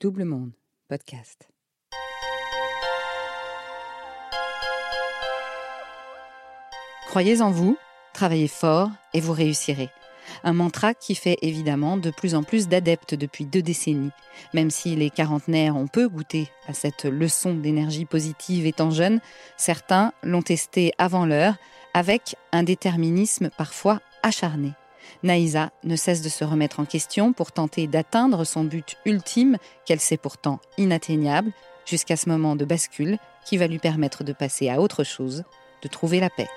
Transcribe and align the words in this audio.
Double 0.00 0.24
Monde, 0.24 0.52
podcast. 0.86 1.48
Croyez 7.08 7.40
en 7.40 7.50
vous, 7.50 7.76
travaillez 8.14 8.46
fort 8.46 8.90
et 9.12 9.20
vous 9.20 9.32
réussirez. 9.32 9.88
Un 10.44 10.52
mantra 10.52 10.94
qui 10.94 11.16
fait 11.16 11.36
évidemment 11.42 11.96
de 11.96 12.12
plus 12.12 12.36
en 12.36 12.44
plus 12.44 12.68
d'adeptes 12.68 13.16
depuis 13.16 13.44
deux 13.44 13.60
décennies. 13.60 14.12
Même 14.54 14.70
si 14.70 14.94
les 14.94 15.10
quarantenaires 15.10 15.74
ont 15.74 15.88
peu 15.88 16.08
goûté 16.08 16.48
à 16.68 16.74
cette 16.74 17.04
leçon 17.04 17.54
d'énergie 17.54 18.04
positive 18.04 18.66
étant 18.66 18.92
jeunes, 18.92 19.18
certains 19.56 20.12
l'ont 20.22 20.42
testé 20.42 20.92
avant 20.98 21.26
l'heure 21.26 21.56
avec 21.92 22.36
un 22.52 22.62
déterminisme 22.62 23.50
parfois 23.58 24.00
acharné. 24.22 24.74
Naïsa 25.22 25.70
ne 25.84 25.96
cesse 25.96 26.22
de 26.22 26.28
se 26.28 26.44
remettre 26.44 26.80
en 26.80 26.84
question 26.84 27.32
pour 27.32 27.52
tenter 27.52 27.86
d'atteindre 27.86 28.44
son 28.44 28.64
but 28.64 28.96
ultime 29.04 29.58
qu'elle 29.84 30.00
sait 30.00 30.16
pourtant 30.16 30.60
inatteignable, 30.76 31.52
jusqu'à 31.86 32.16
ce 32.16 32.28
moment 32.28 32.56
de 32.56 32.64
bascule 32.64 33.18
qui 33.44 33.56
va 33.56 33.66
lui 33.66 33.78
permettre 33.78 34.24
de 34.24 34.32
passer 34.32 34.68
à 34.68 34.80
autre 34.80 35.04
chose, 35.04 35.44
de 35.82 35.88
trouver 35.88 36.20
la 36.20 36.30
paix. 36.30 36.48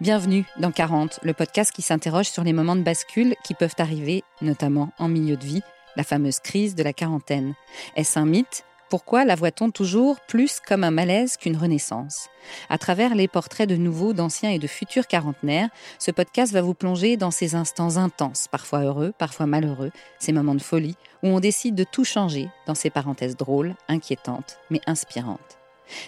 Bienvenue 0.00 0.44
dans 0.58 0.72
40, 0.72 1.20
le 1.22 1.32
podcast 1.32 1.72
qui 1.72 1.82
s'interroge 1.82 2.28
sur 2.28 2.44
les 2.44 2.52
moments 2.52 2.76
de 2.76 2.82
bascule 2.82 3.34
qui 3.44 3.54
peuvent 3.54 3.76
arriver, 3.78 4.24
notamment 4.42 4.92
en 4.98 5.08
milieu 5.08 5.36
de 5.36 5.44
vie, 5.44 5.62
la 5.96 6.04
fameuse 6.04 6.40
crise 6.40 6.74
de 6.74 6.82
la 6.82 6.92
quarantaine. 6.92 7.54
Est-ce 7.96 8.18
un 8.18 8.26
mythe? 8.26 8.64
Pourquoi 8.88 9.24
la 9.24 9.34
voit-on 9.34 9.70
toujours 9.70 10.20
plus 10.20 10.60
comme 10.60 10.84
un 10.84 10.90
malaise 10.90 11.36
qu'une 11.36 11.56
renaissance? 11.56 12.28
À 12.70 12.78
travers 12.78 13.14
les 13.16 13.26
portraits 13.26 13.68
de 13.68 13.74
nouveaux, 13.74 14.12
d'anciens 14.12 14.50
et 14.50 14.60
de 14.60 14.66
futurs 14.68 15.08
quarantenaires, 15.08 15.70
ce 15.98 16.12
podcast 16.12 16.52
va 16.52 16.62
vous 16.62 16.74
plonger 16.74 17.16
dans 17.16 17.32
ces 17.32 17.56
instants 17.56 17.96
intenses, 17.96 18.46
parfois 18.48 18.80
heureux, 18.80 19.12
parfois 19.18 19.46
malheureux, 19.46 19.90
ces 20.20 20.32
moments 20.32 20.54
de 20.54 20.62
folie 20.62 20.96
où 21.22 21.28
on 21.28 21.40
décide 21.40 21.74
de 21.74 21.84
tout 21.84 22.04
changer 22.04 22.48
dans 22.66 22.76
ces 22.76 22.90
parenthèses 22.90 23.36
drôles, 23.36 23.74
inquiétantes, 23.88 24.58
mais 24.70 24.80
inspirantes. 24.86 25.58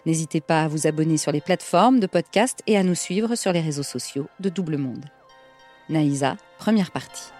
N'hésitez 0.06 0.41
pas 0.41 0.62
à 0.62 0.69
vous 0.69 0.86
abonner 0.86 1.17
sur 1.17 1.33
les 1.33 1.41
plateformes 1.41 2.00
de 2.00 2.06
podcast 2.06 2.62
et 2.67 2.77
à 2.77 2.83
nous 2.83 2.95
suivre 2.95 3.34
sur 3.34 3.52
les 3.52 3.61
réseaux 3.61 3.83
sociaux 3.83 4.28
de 4.41 4.48
Double 4.48 4.77
Monde. 4.77 5.06
Naïsa, 5.89 6.36
première 6.58 6.91
partie. 6.91 7.30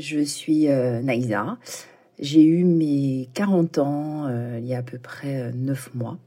Je 0.00 0.20
suis 0.20 0.68
euh. 0.68 1.02
J'ai 2.18 2.42
eu 2.42 2.64
mes 2.64 3.28
40 3.34 3.78
ans 3.78 4.26
euh, 4.28 4.58
il 4.58 4.66
y 4.66 4.74
a 4.74 4.78
à 4.78 4.82
peu 4.82 4.98
près 4.98 5.52
9 5.52 5.90
euh, 5.94 5.98
mois. 5.98 6.18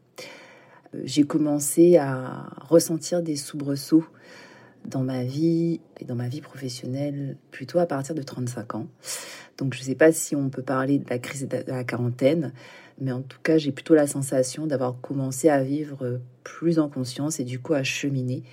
J'ai 1.04 1.24
commencé 1.24 1.98
à 1.98 2.52
ressentir 2.62 3.24
des 3.24 3.36
soubresauts 3.36 4.06
dans 4.86 5.02
ma 5.02 5.24
vie 5.24 5.82
et 6.00 6.06
dans 6.06 6.14
ma 6.14 6.28
vie 6.28 6.42
professionnelle 6.42 7.36
plutôt 7.50 7.80
à 7.80 7.88
partir 7.88 8.14
de 8.14 8.22
35 8.22 8.76
ans. 8.76 8.88
Donc 9.58 9.74
je 9.74 9.80
ne 9.80 9.86
sais 9.86 9.96
pas 9.96 10.12
si 10.12 10.36
on 10.36 10.52
peut 10.52 10.62
parler 10.62 11.00
de 11.00 11.10
la 11.10 11.18
crise 11.18 11.48
de 11.48 11.64
la 11.66 11.84
quarantaine, 11.84 12.54
mais 13.02 13.12
en 13.12 13.24
tout 13.24 13.40
cas 13.42 13.58
j'ai 13.58 13.72
plutôt 13.72 13.96
la 13.96 14.06
sensation 14.06 14.68
d'avoir 14.68 15.02
commencé 15.02 15.50
à 15.50 15.64
vivre 15.64 16.22
plus 16.44 16.78
en 16.78 16.90
conscience 16.90 17.40
et 17.40 17.44
du 17.44 17.58
coup 17.58 17.74
à 17.74 17.82
cheminer 17.82 18.44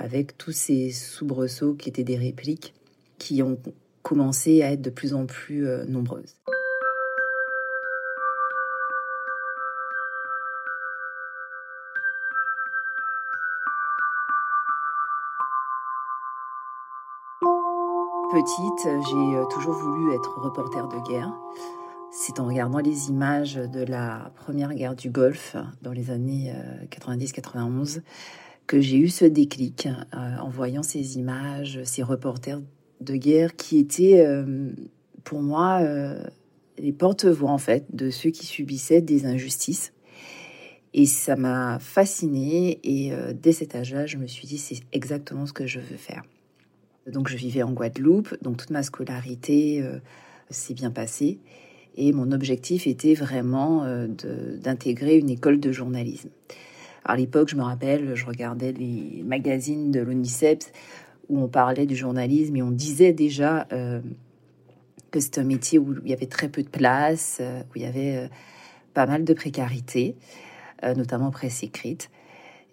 avec 0.00 0.36
tous 0.36 0.52
ces 0.52 0.90
soubresauts 0.90 1.74
qui 1.74 1.88
étaient 1.88 2.02
des 2.02 2.16
répliques 2.16 2.74
qui 3.18 3.44
ont 3.44 3.56
commencer 4.02 4.62
à 4.62 4.72
être 4.72 4.82
de 4.82 4.90
plus 4.90 5.14
en 5.14 5.26
plus 5.26 5.66
euh, 5.66 5.84
nombreuses. 5.84 6.34
Petite, 18.32 18.84
j'ai 18.84 19.36
euh, 19.36 19.44
toujours 19.50 19.74
voulu 19.74 20.14
être 20.14 20.38
reporter 20.38 20.86
de 20.88 21.08
guerre. 21.08 21.32
C'est 22.12 22.40
en 22.40 22.46
regardant 22.46 22.78
les 22.78 23.08
images 23.10 23.54
de 23.54 23.84
la 23.84 24.30
première 24.36 24.74
guerre 24.74 24.94
du 24.94 25.10
Golfe 25.10 25.56
dans 25.82 25.92
les 25.92 26.10
années 26.10 26.52
90-91 26.90 27.98
euh, 27.98 28.00
que 28.66 28.80
j'ai 28.80 28.98
eu 28.98 29.08
ce 29.08 29.24
déclic 29.24 29.88
en 30.12 30.48
voyant 30.48 30.82
ces 30.82 31.18
images, 31.18 31.80
ces 31.84 32.04
reporters 32.04 32.60
de 33.00 33.16
guerre 33.16 33.56
qui 33.56 33.78
étaient 33.78 34.24
euh, 34.26 34.70
pour 35.24 35.42
moi 35.42 35.80
euh, 35.80 36.22
les 36.78 36.92
porte-voix 36.92 37.50
en 37.50 37.58
fait 37.58 37.84
de 37.90 38.10
ceux 38.10 38.30
qui 38.30 38.46
subissaient 38.46 39.00
des 39.00 39.26
injustices. 39.26 39.92
Et 40.92 41.06
ça 41.06 41.36
m'a 41.36 41.78
fascinée 41.78 42.80
et 42.82 43.12
euh, 43.12 43.32
dès 43.32 43.52
cet 43.52 43.76
âge-là, 43.76 44.06
je 44.06 44.16
me 44.16 44.26
suis 44.26 44.46
dit 44.46 44.58
c'est 44.58 44.80
exactement 44.92 45.46
ce 45.46 45.52
que 45.52 45.66
je 45.66 45.78
veux 45.78 45.96
faire. 45.96 46.24
Donc 47.06 47.28
je 47.28 47.36
vivais 47.36 47.62
en 47.62 47.72
Guadeloupe, 47.72 48.36
donc 48.42 48.56
toute 48.58 48.70
ma 48.70 48.82
scolarité 48.82 49.82
s'est 50.50 50.74
bien 50.74 50.90
passée 50.90 51.38
et 51.96 52.12
mon 52.12 52.30
objectif 52.30 52.86
était 52.86 53.14
vraiment 53.14 53.86
d'intégrer 54.62 55.16
une 55.16 55.30
école 55.30 55.58
de 55.58 55.72
journalisme. 55.72 56.28
à 57.04 57.16
l'époque, 57.16 57.48
je 57.48 57.56
me 57.56 57.62
rappelle, 57.62 58.14
je 58.14 58.26
regardais 58.26 58.72
les 58.72 59.22
magazines 59.24 59.90
de 59.90 60.00
l'ONICEP 60.00 60.62
où 61.30 61.40
on 61.40 61.48
parlait 61.48 61.86
du 61.86 61.96
journalisme 61.96 62.56
et 62.56 62.62
on 62.62 62.72
disait 62.72 63.12
déjà 63.12 63.66
euh, 63.72 64.00
que 65.10 65.20
c'est 65.20 65.38
un 65.38 65.44
métier 65.44 65.78
où 65.78 65.94
il 66.04 66.10
y 66.10 66.12
avait 66.12 66.26
très 66.26 66.48
peu 66.48 66.62
de 66.62 66.68
place, 66.68 67.38
euh, 67.40 67.62
où 67.62 67.76
il 67.76 67.82
y 67.82 67.86
avait 67.86 68.16
euh, 68.16 68.28
pas 68.92 69.06
mal 69.06 69.24
de 69.24 69.32
précarité, 69.32 70.16
notamment 70.96 71.30
presse 71.30 71.62
écrite. 71.62 72.10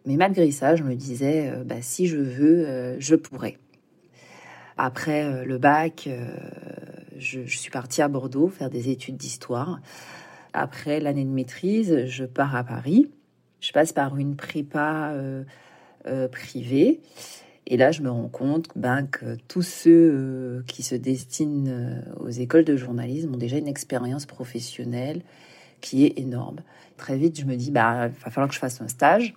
Mais 0.05 0.15
malgré 0.15 0.49
ça, 0.51 0.75
je 0.75 0.83
me 0.83 0.95
disais, 0.95 1.51
bah, 1.65 1.81
si 1.81 2.07
je 2.07 2.17
veux, 2.17 2.95
je 2.99 3.15
pourrais. 3.15 3.57
Après 4.77 5.45
le 5.45 5.57
bac, 5.57 6.09
je, 7.17 7.39
je, 7.45 7.57
suis 7.57 7.69
partie 7.69 8.01
à 8.01 8.07
Bordeaux 8.07 8.47
faire 8.47 8.69
des 8.69 8.89
études 8.89 9.17
d'histoire. 9.17 9.81
Après 10.53 11.01
l'année 11.01 11.25
de 11.25 11.29
maîtrise, 11.29 12.05
je 12.05 12.23
pars 12.23 12.55
à 12.55 12.63
Paris. 12.63 13.11
Je 13.59 13.73
passe 13.73 13.91
par 13.91 14.17
une 14.17 14.37
prépa 14.37 15.13
privée. 16.31 17.01
Et 17.69 17.75
là, 17.75 17.91
je 17.91 18.01
me 18.01 18.09
rends 18.09 18.29
compte 18.29 18.69
ben, 18.77 19.05
que 19.05 19.35
tous 19.49 19.61
ceux 19.61 19.91
euh, 19.91 20.63
qui 20.67 20.83
se 20.83 20.95
destinent 20.95 21.67
euh, 21.67 21.99
aux 22.21 22.29
écoles 22.29 22.63
de 22.63 22.77
journalisme 22.77 23.33
ont 23.33 23.37
déjà 23.37 23.57
une 23.57 23.67
expérience 23.67 24.25
professionnelle 24.25 25.21
qui 25.81 26.05
est 26.05 26.17
énorme. 26.17 26.61
Très 26.95 27.17
vite, 27.17 27.37
je 27.37 27.45
me 27.45 27.57
dis, 27.57 27.69
bah, 27.69 28.07
il 28.07 28.23
va 28.23 28.31
falloir 28.31 28.47
que 28.47 28.55
je 28.55 28.59
fasse 28.59 28.79
un 28.79 28.87
stage. 28.87 29.35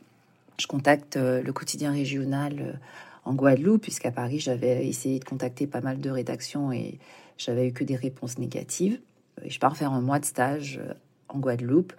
Je 0.58 0.68
contacte 0.68 1.16
euh, 1.16 1.42
le 1.42 1.52
quotidien 1.52 1.90
régional 1.90 2.78
en 3.24 3.34
Guadeloupe, 3.34 3.82
puisqu'à 3.82 4.12
Paris, 4.12 4.38
j'avais 4.38 4.86
essayé 4.86 5.18
de 5.18 5.24
contacter 5.24 5.66
pas 5.66 5.80
mal 5.80 6.00
de 6.00 6.08
rédactions 6.08 6.70
et 6.70 7.00
j'avais 7.36 7.66
eu 7.66 7.72
que 7.72 7.82
des 7.82 7.96
réponses 7.96 8.38
négatives. 8.38 9.00
Et 9.42 9.50
je 9.50 9.58
pars 9.58 9.76
faire 9.76 9.92
un 9.92 10.00
mois 10.00 10.20
de 10.20 10.24
stage 10.24 10.80
en 11.28 11.40
Guadeloupe, 11.40 11.94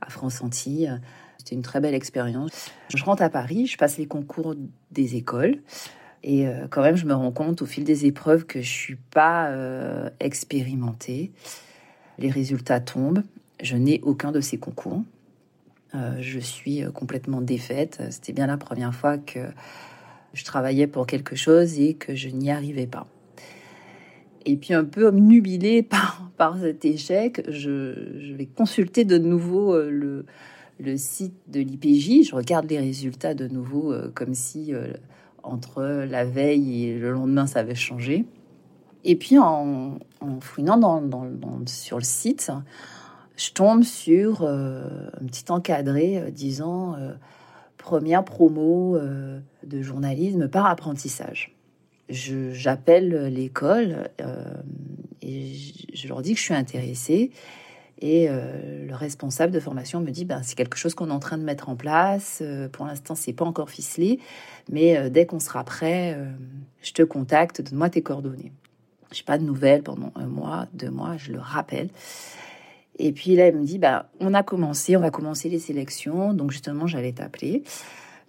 à 0.00 0.10
France-Antilles 0.10 0.98
c'était 1.46 1.54
une 1.54 1.62
très 1.62 1.78
belle 1.78 1.94
expérience. 1.94 2.72
Je 2.92 3.04
rentre 3.04 3.22
à 3.22 3.30
Paris, 3.30 3.68
je 3.68 3.78
passe 3.78 3.98
les 3.98 4.06
concours 4.06 4.56
des 4.90 5.14
écoles. 5.14 5.58
Et 6.24 6.48
euh, 6.48 6.66
quand 6.68 6.82
même, 6.82 6.96
je 6.96 7.06
me 7.06 7.14
rends 7.14 7.30
compte 7.30 7.62
au 7.62 7.66
fil 7.66 7.84
des 7.84 8.04
épreuves 8.04 8.46
que 8.46 8.60
je 8.60 8.68
suis 8.68 8.96
pas 8.96 9.50
euh, 9.50 10.10
expérimentée. 10.18 11.30
Les 12.18 12.30
résultats 12.30 12.80
tombent. 12.80 13.22
Je 13.62 13.76
n'ai 13.76 14.00
aucun 14.02 14.32
de 14.32 14.40
ces 14.40 14.58
concours. 14.58 15.04
Euh, 15.94 16.16
je 16.20 16.40
suis 16.40 16.82
complètement 16.92 17.40
défaite. 17.40 18.02
C'était 18.10 18.32
bien 18.32 18.48
la 18.48 18.56
première 18.56 18.92
fois 18.92 19.16
que 19.16 19.46
je 20.32 20.44
travaillais 20.44 20.88
pour 20.88 21.06
quelque 21.06 21.36
chose 21.36 21.78
et 21.78 21.94
que 21.94 22.16
je 22.16 22.28
n'y 22.28 22.50
arrivais 22.50 22.88
pas. 22.88 23.06
Et 24.46 24.56
puis 24.56 24.74
un 24.74 24.84
peu 24.84 25.06
obnubilée 25.06 25.82
par, 25.84 26.28
par 26.36 26.58
cet 26.58 26.84
échec, 26.84 27.44
je, 27.46 28.18
je 28.18 28.32
vais 28.32 28.46
consulter 28.46 29.04
de 29.04 29.16
nouveau 29.16 29.80
le, 29.80 30.26
le 30.78 30.96
site 30.96 31.34
de 31.48 31.60
l'IPJ, 31.60 32.28
je 32.28 32.34
regarde 32.34 32.68
les 32.68 32.78
résultats 32.78 33.34
de 33.34 33.48
nouveau 33.48 33.92
euh, 33.92 34.10
comme 34.14 34.34
si 34.34 34.74
euh, 34.74 34.92
entre 35.42 35.82
la 35.82 36.24
veille 36.24 36.84
et 36.84 36.98
le 36.98 37.12
lendemain 37.12 37.46
ça 37.46 37.60
avait 37.60 37.74
changé. 37.74 38.24
Et 39.04 39.16
puis 39.16 39.38
en, 39.38 39.98
fouinant 40.40 41.02
sur 41.66 41.98
le 41.98 42.04
site, 42.04 42.50
je 43.36 43.50
tombe 43.52 43.84
sur 43.84 44.42
euh, 44.42 45.08
un 45.20 45.26
petit 45.26 45.44
encadré 45.50 46.32
disant 46.32 46.96
première 47.76 48.24
promo 48.24 48.98
de 48.98 49.82
journalisme 49.82 50.48
par 50.48 50.66
apprentissage. 50.66 51.54
J'appelle 52.08 53.32
l'école 53.32 54.10
et 55.22 55.52
je 55.94 56.08
leur 56.08 56.20
dis 56.22 56.32
que 56.32 56.40
je 56.40 56.44
suis 56.44 56.54
intéressée 56.54 57.30
et 57.98 58.28
euh, 58.28 58.86
le 58.86 58.94
responsable 58.94 59.52
de 59.52 59.60
formation 59.60 60.00
me 60.00 60.10
dit 60.10 60.24
ben, 60.24 60.42
c'est 60.42 60.54
quelque 60.54 60.76
chose 60.76 60.94
qu'on 60.94 61.08
est 61.08 61.12
en 61.12 61.18
train 61.18 61.38
de 61.38 61.42
mettre 61.42 61.68
en 61.68 61.76
place. 61.76 62.40
Euh, 62.42 62.68
pour 62.68 62.84
l'instant, 62.86 63.14
c'est 63.14 63.32
pas 63.32 63.44
encore 63.44 63.70
ficelé, 63.70 64.20
mais 64.70 64.96
euh, 64.96 65.08
dès 65.08 65.24
qu'on 65.24 65.40
sera 65.40 65.64
prêt, 65.64 66.18
je 66.82 66.92
te 66.92 67.02
contacte, 67.02 67.62
donne-moi 67.62 67.88
tes 67.88 68.02
coordonnées. 68.02 68.52
Je 69.12 69.20
n'ai 69.20 69.24
pas 69.24 69.38
de 69.38 69.44
nouvelles 69.44 69.82
pendant 69.82 70.12
un 70.14 70.26
mois, 70.26 70.66
deux 70.74 70.90
mois, 70.90 71.16
je 71.16 71.32
le 71.32 71.38
rappelle. 71.38 71.88
Et 72.98 73.12
puis 73.12 73.34
là, 73.34 73.48
il 73.48 73.56
me 73.56 73.64
dit 73.64 73.78
ben, 73.78 74.04
on 74.20 74.34
a 74.34 74.42
commencé, 74.42 74.96
on 74.96 75.00
va 75.00 75.10
commencer 75.10 75.48
les 75.48 75.58
sélections, 75.58 76.34
donc 76.34 76.50
justement, 76.50 76.86
j'allais 76.86 77.12
t'appeler. 77.12 77.62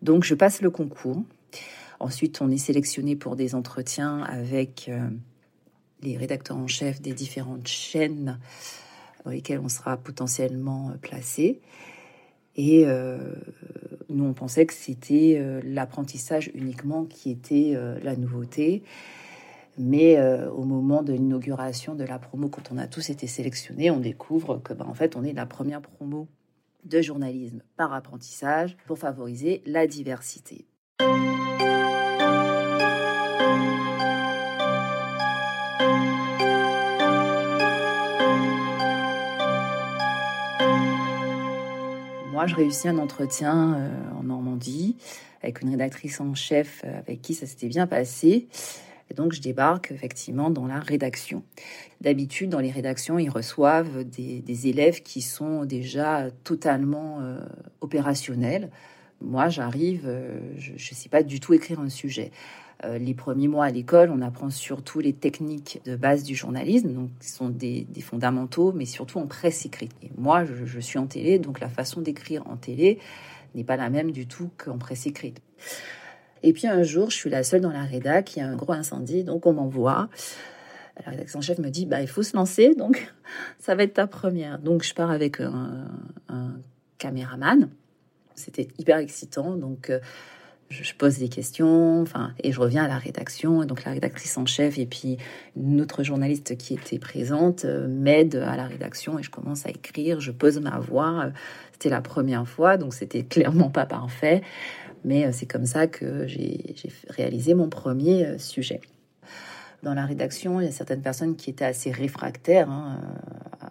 Donc, 0.01 0.23
je 0.23 0.35
passe 0.35 0.61
le 0.61 0.69
concours. 0.69 1.23
Ensuite, 1.99 2.41
on 2.41 2.51
est 2.51 2.57
sélectionné 2.57 3.15
pour 3.15 3.35
des 3.35 3.55
entretiens 3.55 4.21
avec 4.23 4.91
les 6.03 6.15
rédacteurs 6.15 6.57
en 6.57 6.67
chef 6.67 7.01
des 7.01 7.13
différentes 7.13 7.67
chaînes 7.67 8.37
dans 9.27 9.33
lesquelles 9.33 9.59
on 9.59 9.67
sera 9.67 9.97
potentiellement 9.97 10.93
placé. 11.01 11.59
Et 12.55 12.85
nous, 14.09 14.23
on 14.23 14.33
pensait 14.33 14.65
que 14.65 14.73
c'était 14.73 15.61
l'apprentissage 15.63 16.49
uniquement 16.55 17.03
qui 17.03 17.29
était 17.29 17.77
la 18.01 18.15
nouveauté. 18.15 18.83
Mais 19.77 20.17
au 20.47 20.63
moment 20.63 21.03
de 21.03 21.11
l'inauguration 21.11 21.93
de 21.93 22.05
la 22.05 22.19
promo, 22.19 22.47
quand 22.47 22.71
on 22.71 22.77
a 22.77 22.87
tous 22.87 23.09
été 23.09 23.27
sélectionnés, 23.27 23.91
on 23.91 23.99
découvre 23.99 24.59
que, 24.63 24.73
ben, 24.73 24.85
en 24.87 24.93
fait, 24.93 25.17
on 25.17 25.25
est 25.25 25.33
la 25.33 25.45
première 25.45 25.81
promo 25.81 26.29
de 26.85 27.01
journalisme 27.01 27.61
par 27.75 27.93
apprentissage 27.93 28.77
pour 28.87 28.97
favoriser 28.97 29.61
la 29.65 29.85
diversité. 29.85 30.65
Moi, 42.37 42.45
je 42.45 42.53
réussis 42.53 42.87
un 42.87 42.99
entretien 42.99 43.73
euh, 43.73 44.19
en 44.19 44.21
Normandie 44.21 44.95
avec 45.41 45.63
une 45.63 45.71
rédactrice 45.71 46.21
en 46.21 46.35
chef 46.35 46.83
euh, 46.85 46.99
avec 46.99 47.23
qui 47.23 47.33
ça 47.33 47.47
s'était 47.47 47.67
bien 47.67 47.87
passé. 47.87 48.47
Donc, 49.15 49.33
je 49.33 49.41
débarque 49.41 49.89
effectivement 49.89 50.51
dans 50.51 50.67
la 50.67 50.79
rédaction. 50.79 51.41
D'habitude, 51.99 52.51
dans 52.51 52.59
les 52.59 52.69
rédactions, 52.69 53.17
ils 53.17 53.31
reçoivent 53.31 54.03
des, 54.03 54.67
élèves 54.67 55.01
qui 55.01 55.23
sont 55.23 55.65
déjà 55.65 56.29
totalement 56.43 57.21
euh, 57.21 57.39
opérationnels. 57.81 58.69
Moi, 59.19 59.49
j'arrive, 59.49 60.07
je 60.59 60.73
ne 60.73 60.77
sais 60.77 61.09
pas 61.09 61.23
du 61.23 61.39
tout 61.39 61.55
écrire 61.55 61.79
un 61.79 61.89
sujet. 61.89 62.29
Euh, 62.83 62.99
les 62.99 63.15
premiers 63.15 63.47
mois 63.47 63.65
à 63.65 63.71
l'école, 63.71 64.11
on 64.11 64.21
apprend 64.21 64.51
surtout 64.51 64.99
les 64.99 65.13
techniques 65.13 65.81
de 65.85 65.95
base 65.95 66.23
du 66.23 66.35
journalisme, 66.35 66.93
donc 66.93 67.09
qui 67.19 67.29
sont 67.29 67.49
des, 67.49 67.87
fondamentaux, 68.01 68.71
mais 68.71 68.85
surtout 68.85 69.17
en 69.17 69.25
presse 69.25 69.65
écrite. 69.65 69.93
Moi, 70.15 70.45
je, 70.45 70.79
suis 70.79 70.99
en 70.99 71.07
télé, 71.07 71.39
donc 71.39 71.59
la 71.59 71.69
façon 71.69 72.01
d'écrire 72.01 72.45
en 72.47 72.55
télé 72.55 72.99
n'est 73.55 73.63
pas 73.63 73.77
la 73.77 73.89
même 73.89 74.11
du 74.11 74.27
tout 74.27 74.51
qu'en 74.57 74.77
presse 74.77 75.07
écrite. 75.07 75.41
Et 76.43 76.53
puis 76.53 76.67
un 76.67 76.83
jour, 76.83 77.09
je 77.09 77.15
suis 77.15 77.31
la 77.31 77.43
seule 77.43 77.61
dans 77.61 77.71
la 77.71 77.83
rédac, 77.83 78.35
y 78.35 78.41
a 78.41 78.47
un 78.47 78.55
gros 78.55 78.73
incendie, 78.73 79.23
donc 79.23 79.47
on 79.47 79.53
m'envoie. 79.53 80.09
La 81.03 81.11
rédaction 81.11 81.41
chef 81.41 81.57
me 81.57 81.69
dit, 81.69 81.87
bah, 81.87 82.01
il 82.01 82.07
faut 82.07 82.23
se 82.23 82.35
lancer, 82.35 82.75
donc 82.75 83.11
ça 83.59 83.73
va 83.73 83.83
être 83.83 83.95
ta 83.95 84.05
première. 84.05 84.59
Donc 84.59 84.83
je 84.83 84.93
pars 84.93 85.09
avec 85.09 85.39
un, 85.39 85.87
caméraman. 86.99 87.69
C'était 88.35 88.67
hyper 88.77 88.97
excitant, 88.97 89.55
donc 89.55 89.89
euh, 89.89 89.99
je, 90.69 90.93
pose 90.93 91.17
des 91.17 91.29
questions, 91.29 92.01
enfin, 92.01 92.33
et 92.43 92.51
je 92.51 92.59
reviens 92.59 92.83
à 92.83 92.87
la 92.87 92.97
rédaction. 92.97 93.63
Donc 93.65 93.83
la 93.85 93.91
rédactrice 93.91 94.37
en 94.37 94.45
chef 94.45 94.77
et 94.77 94.85
puis 94.85 95.17
une 95.55 95.81
autre 95.81 96.03
journaliste 96.03 96.57
qui 96.57 96.73
était 96.73 96.99
présente 96.99 97.65
euh, 97.65 97.87
m'aide 97.87 98.35
à 98.35 98.55
la 98.55 98.65
rédaction 98.65 99.17
et 99.17 99.23
je 99.23 99.29
commence 99.29 99.65
à 99.65 99.69
écrire. 99.69 100.19
Je 100.19 100.31
pose 100.31 100.59
ma 100.59 100.79
voix. 100.79 101.31
C'était 101.71 101.89
la 101.89 102.01
première 102.01 102.47
fois, 102.47 102.77
donc 102.77 102.93
c'était 102.93 103.23
clairement 103.29 103.69
pas 103.69 103.85
parfait. 103.85 104.41
Mais 105.03 105.25
euh, 105.25 105.29
c'est 105.31 105.45
comme 105.45 105.65
ça 105.65 105.87
que 105.87 106.27
j'ai 106.27 106.75
réalisé 107.09 107.53
mon 107.53 107.69
premier 107.69 108.25
euh, 108.25 108.37
sujet. 108.37 108.81
Dans 109.83 109.93
la 109.93 110.05
rédaction, 110.05 110.59
il 110.59 110.65
y 110.65 110.67
a 110.67 110.71
certaines 110.71 111.01
personnes 111.01 111.35
qui 111.35 111.49
étaient 111.49 111.65
assez 111.65 111.91
réfractaires 111.91 112.69
hein, 112.69 112.99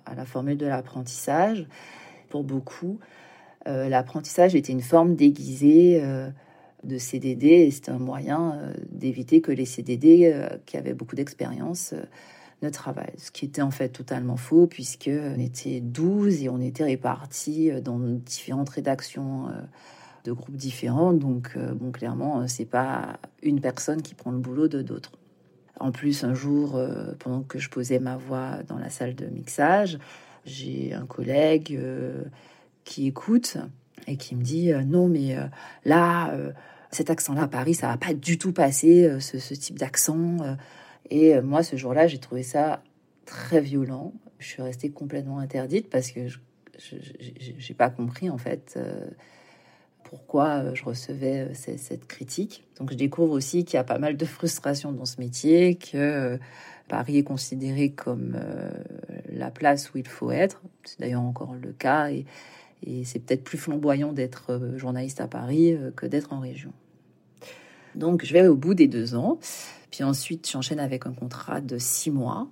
à 0.06 0.14
la 0.14 0.25
formule 0.25 0.56
de 0.56 0.66
l'apprentissage. 0.66 1.66
Pour 2.31 2.44
beaucoup, 2.44 3.00
euh, 3.66 3.88
l'apprentissage 3.88 4.54
était 4.54 4.72
une 4.72 4.82
forme 4.82 5.16
déguisée 5.16 6.00
de 6.87 6.99
CDD 6.99 7.47
et 7.47 7.71
c'était 7.71 7.91
un 7.91 7.99
moyen 7.99 8.73
d'éviter 8.91 9.41
que 9.41 9.53
les 9.53 9.65
CDD 9.65 10.35
qui 10.67 10.77
avaient 10.77 10.94
beaucoup 10.94 11.17
d'expérience 11.17 11.94
ne 12.62 12.71
travaillent. 12.71 13.19
Ce 13.19 13.31
qui 13.31 13.44
était 13.44 13.62
en 13.62 13.71
fait 13.71 13.91
totalement 13.91 14.37
faux 14.37 14.67
puisque 14.67 15.11
on 15.11 15.38
était 15.38 15.81
12 15.81 16.44
et 16.44 16.49
on 16.49 16.61
était 16.61 16.85
répartis 16.85 17.71
dans 17.83 17.99
différentes 17.99 18.71
rédactions 18.71 19.49
de 20.27 20.33
groupes 20.33 20.56
différents. 20.56 21.12
Donc, 21.12 21.53
euh, 21.56 21.73
bon, 21.73 21.93
clairement, 21.93 22.41
euh, 22.41 22.44
c'est 22.49 22.67
pas 22.67 23.19
une 23.43 23.61
personne 23.61 24.03
qui 24.03 24.15
prend 24.15 24.33
le 24.33 24.38
boulot 24.38 24.69
de 24.69 24.83
d'autres. 24.83 25.12
En 25.79 25.93
plus, 25.93 26.25
un 26.25 26.35
jour, 26.35 26.77
euh, 26.77 27.12
pendant 27.19 27.43
que 27.43 27.59
je 27.59 27.71
posais 27.71 27.99
ma 27.99 28.17
voix 28.17 28.62
dans 28.67 28.79
la 28.79 28.91
salle 28.91 29.15
de 29.15 29.27
mixage, 29.27 29.99
j'ai 30.44 30.94
un 30.94 31.06
collègue 31.06 31.79
qui 32.85 33.09
écoute 33.09 33.56
et 34.06 34.17
qui 34.17 34.37
me 34.37 34.43
dit 34.43 34.71
non, 34.87 35.09
mais 35.09 35.37
là, 35.85 36.33
cet 36.91 37.11
accent-là 37.11 37.43
à 37.43 37.49
Paris, 37.49 37.75
ça 37.75 37.88
va 37.88 37.97
pas 37.97 38.15
du 38.15 38.38
tout 38.38 38.53
passer, 38.53 39.21
ce, 39.21 39.55
type 39.55 39.79
d'accent. 39.79 40.37
et 41.11 41.41
moi, 41.41 41.62
ce 41.62 41.77
jour-là, 41.77 42.06
j'ai 42.06 42.19
trouvé 42.19 42.43
ça 42.43 42.83
très 43.25 43.61
violent. 43.61 44.12
Je 44.38 44.47
suis 44.47 44.62
restée 44.62 44.91
complètement 44.91 45.38
interdite 45.38 45.91
parce 45.91 46.11
que 46.11 46.29
je 46.29 46.38
j'ai 46.79 47.73
pas 47.73 47.88
compris 47.88 48.29
en 48.29 48.37
fait 48.37 48.79
pourquoi 50.09 50.62
euh, 50.62 50.75
je 50.75 50.85
recevais 50.85 51.49
euh, 51.50 51.55
cette 51.55 52.06
critique. 52.06 52.65
Donc 52.79 52.91
je 52.91 52.97
découvre 52.97 53.33
aussi 53.33 53.65
qu'il 53.65 53.77
y 53.77 53.81
a 53.81 53.85
pas 53.85 53.99
mal 53.99 54.17
de 54.17 54.25
frustration 54.25 54.93
dans 54.93 55.05
ce 55.05 55.21
métier, 55.21 55.77
que 55.77 55.97
euh, 55.97 56.38
Paris 56.88 57.19
est 57.19 57.25
considéré 57.25 57.91
comme 57.91 58.38
la 59.29 59.50
place 59.50 59.93
où 59.93 59.99
il 59.99 60.06
faut 60.06 60.31
être. 60.31 60.62
C'est 60.85 61.00
d'ailleurs 61.00 61.23
encore 61.23 61.55
le 61.61 61.73
cas 61.73 62.11
c'est 63.05 63.20
peut-être 63.20 63.44
plus 63.44 63.58
flamboyant 63.58 64.12
d'être 64.12 64.73
journaliste 64.76 65.20
à 65.20 65.28
Paris 65.28 65.76
que 65.96 66.06
d'être 66.06 66.32
en 66.32 66.40
région. 66.40 66.73
Donc 67.94 68.25
je 68.25 68.32
vais 68.32 68.46
au 68.46 68.56
bout 68.56 68.75
des 68.75 68.87
deux 68.87 69.14
ans, 69.14 69.38
puis 69.90 70.05
ensuite 70.05 70.49
j'enchaîne 70.50 70.81
avec 70.81 71.06
un 71.06 71.12
contrat 71.12 71.61
de 71.61 71.78
six 71.78 72.11
mois. 72.11 72.49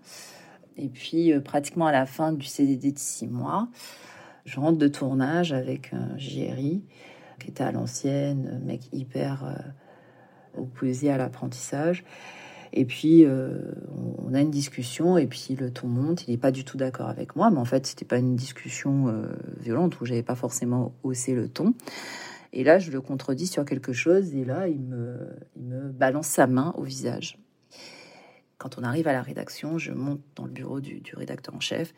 Et 0.77 0.89
puis 0.89 1.33
pratiquement 1.41 1.87
à 1.87 1.93
la 1.93 2.07
fin 2.07 2.33
du 2.33 2.47
CDD 2.47 2.93
de 2.93 2.99
six 2.99 3.29
mois, 3.29 3.69
je 4.45 4.61
rentre 4.61 4.79
de 4.79 4.89
tournage 4.89 5.53
avec 5.53 5.93
un 5.93 6.17
JRI 6.19 6.83
qui 7.39 7.51
était 7.51 7.65
à 7.65 7.73
l'ancienne, 7.73 8.61
mec 8.65 8.83
hyper 8.93 9.45
euh, 9.45 10.61
opposé 10.61 11.11
à 11.11 11.17
l'apprentissage. 11.17 12.05
Et 12.77 12.85
puis, 12.85 13.25
euh, 13.25 13.57
on 14.19 14.35
a 14.35 14.41
une 14.41 14.51
discussion, 14.51 15.17
et 15.17 15.29
puis 15.29 15.57
le 15.59 15.71
ton 15.71 15.87
monte. 15.87 16.27
Il 16.27 16.33
n'est 16.33 16.39
pas 16.39 16.51
du 16.51 16.65
tout 16.65 16.77
d'accord 16.77 17.09
avec 17.09 17.37
moi, 17.37 17.49
mais 17.49 17.59
en 17.59 17.65
fait, 17.65 17.87
c'était 17.87 18.05
pas 18.05 18.19
une 18.19 18.35
discussion 18.35 19.07
euh, 19.07 19.29
violente 19.61 20.01
où 20.01 20.05
j'avais 20.05 20.25
pas 20.25 20.35
forcément 20.35 20.93
haussé 21.05 21.35
le 21.35 21.49
ton. 21.49 21.75
Et 22.53 22.65
là, 22.65 22.81
je 22.81 22.91
le 22.91 23.01
contredis 23.01 23.47
sur 23.47 23.65
quelque 23.65 23.93
chose, 23.93 24.35
et 24.35 24.45
là, 24.45 24.67
il 24.67 24.81
me, 24.81 25.17
balance 25.93 26.27
sa 26.27 26.49
main 26.49 26.75
au 26.77 26.83
visage. 26.83 27.39
Quand 28.59 28.77
on 28.77 28.83
arrive 28.83 29.07
à 29.07 29.13
la 29.13 29.23
rédaction, 29.23 29.79
je 29.79 29.93
monte 29.93 30.21
dans 30.35 30.45
le 30.45 30.51
bureau 30.51 30.81
du, 30.81 31.01
rédacteur 31.15 31.55
en 31.55 31.61
chef. 31.61 31.95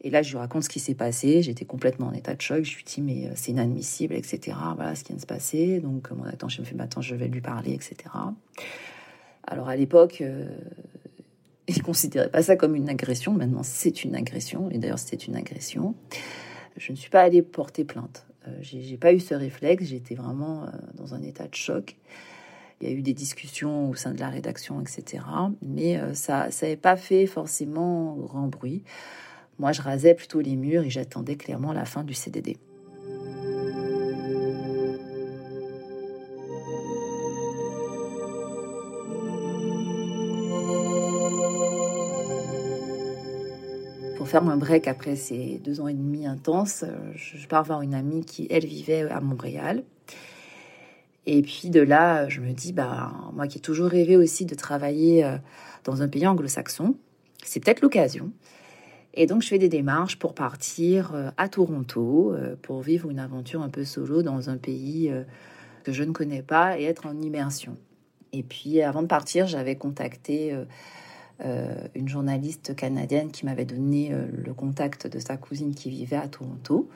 Et 0.00 0.08
là, 0.08 0.22
je 0.22 0.30
lui 0.30 0.38
raconte 0.38 0.64
ce 0.64 0.68
qui 0.70 0.80
s'est 0.80 0.94
passé. 0.94 1.42
J'étais 1.42 1.66
complètement 1.66 2.06
en 2.06 2.12
état 2.12 2.34
de 2.34 2.40
choc. 2.40 2.64
Je 2.64 2.76
lui 2.76 2.84
dis, 2.84 3.02
mais 3.02 3.26
euh, 3.26 3.32
c'est 3.34 3.52
inadmissible, 3.52 4.14
etc. 4.14 4.56
Voilà 4.74 4.94
ce 4.94 5.04
qui 5.04 5.08
vient 5.08 5.16
de 5.16 5.20
se 5.20 5.26
passer. 5.26 5.80
Donc, 5.80 6.10
mon 6.12 6.24
je 6.48 6.60
me 6.60 6.66
fais, 6.66 6.74
maintenant, 6.74 7.02
je 7.02 7.14
vais 7.14 7.28
lui 7.28 7.42
parler, 7.42 7.72
etc. 7.72 7.94
Alors, 9.46 9.68
à 9.68 9.76
l'époque, 9.76 10.20
euh, 10.20 10.46
il 11.68 11.78
ne 11.78 11.82
considérait 11.82 12.30
pas 12.30 12.42
ça 12.42 12.56
comme 12.56 12.74
une 12.74 12.88
agression. 12.88 13.32
Maintenant, 13.32 13.62
c'est 13.62 14.04
une 14.04 14.14
agression. 14.14 14.70
Et 14.70 14.78
d'ailleurs, 14.78 14.98
c'était 14.98 15.24
une 15.24 15.36
agression. 15.36 15.94
Je 16.76 16.92
ne 16.92 16.96
suis 16.96 17.10
pas 17.10 17.22
allée 17.22 17.42
porter 17.42 17.84
plainte. 17.84 18.26
Euh, 18.48 18.50
j'ai 18.60 18.96
pas 18.96 19.12
eu 19.12 19.20
ce 19.20 19.34
réflexe. 19.34 19.84
J'étais 19.84 20.14
vraiment 20.14 20.66
dans 20.94 21.14
un 21.14 21.22
état 21.22 21.46
de 21.46 21.54
choc. 21.54 21.96
Il 22.80 22.88
y 22.88 22.92
a 22.92 22.94
eu 22.94 23.02
des 23.02 23.14
discussions 23.14 23.90
au 23.90 23.94
sein 23.94 24.12
de 24.12 24.18
la 24.18 24.28
rédaction, 24.28 24.80
etc. 24.80 25.22
Mais 25.62 26.00
ça 26.14 26.48
n'avait 26.62 26.76
pas 26.76 26.96
fait 26.96 27.26
forcément 27.26 28.16
grand 28.16 28.48
bruit. 28.48 28.82
Moi, 29.60 29.70
je 29.70 29.82
rasais 29.82 30.14
plutôt 30.14 30.40
les 30.40 30.56
murs 30.56 30.82
et 30.82 30.90
j'attendais 30.90 31.36
clairement 31.36 31.72
la 31.72 31.84
fin 31.84 32.02
du 32.02 32.14
CDD. 32.14 32.56
Faire 44.32 44.48
un 44.48 44.56
break 44.56 44.88
après 44.88 45.16
ces 45.16 45.60
deux 45.62 45.80
ans 45.80 45.88
et 45.88 45.94
demi 45.94 46.26
intenses, 46.26 46.84
je 47.14 47.46
pars 47.46 47.64
voir 47.64 47.82
une 47.82 47.94
amie 47.94 48.24
qui, 48.24 48.46
elle, 48.50 48.66
vivait 48.66 49.02
à 49.10 49.20
Montréal. 49.20 49.84
Et 51.26 51.42
puis 51.42 51.70
de 51.70 51.80
là, 51.80 52.28
je 52.28 52.40
me 52.40 52.52
dis, 52.52 52.72
bah, 52.72 53.12
moi 53.32 53.46
qui 53.46 53.58
ai 53.58 53.60
toujours 53.60 53.88
rêvé 53.88 54.16
aussi 54.16 54.44
de 54.44 54.54
travailler 54.56 55.24
euh, 55.24 55.36
dans 55.84 56.02
un 56.02 56.08
pays 56.08 56.26
anglo-saxon, 56.26 56.96
c'est 57.44 57.62
peut-être 57.62 57.80
l'occasion. 57.80 58.32
Et 59.14 59.26
donc, 59.26 59.42
je 59.42 59.48
fais 59.48 59.58
des 59.58 59.68
démarches 59.68 60.18
pour 60.18 60.34
partir 60.34 61.14
euh, 61.14 61.30
à 61.36 61.48
Toronto, 61.48 62.32
euh, 62.32 62.56
pour 62.62 62.80
vivre 62.80 63.10
une 63.10 63.18
aventure 63.18 63.60
un 63.62 63.68
peu 63.68 63.84
solo 63.84 64.22
dans 64.22 64.48
un 64.48 64.56
pays 64.56 65.10
euh, 65.10 65.24
que 65.84 65.92
je 65.92 66.02
ne 66.02 66.12
connais 66.12 66.42
pas 66.42 66.78
et 66.78 66.84
être 66.84 67.06
en 67.06 67.20
immersion. 67.20 67.76
Et 68.32 68.42
puis, 68.42 68.80
avant 68.80 69.02
de 69.02 69.08
partir, 69.08 69.46
j'avais 69.46 69.76
contacté 69.76 70.56
une 71.94 72.08
journaliste 72.08 72.76
canadienne 72.76 73.30
qui 73.30 73.44
m'avait 73.44 73.64
donné 73.64 74.12
le 74.32 74.54
contact 74.54 75.06
de 75.06 75.18
sa 75.18 75.36
cousine 75.36 75.74
qui 75.74 75.90
vivait 75.90 76.16
à 76.16 76.28
Toronto. 76.28 76.88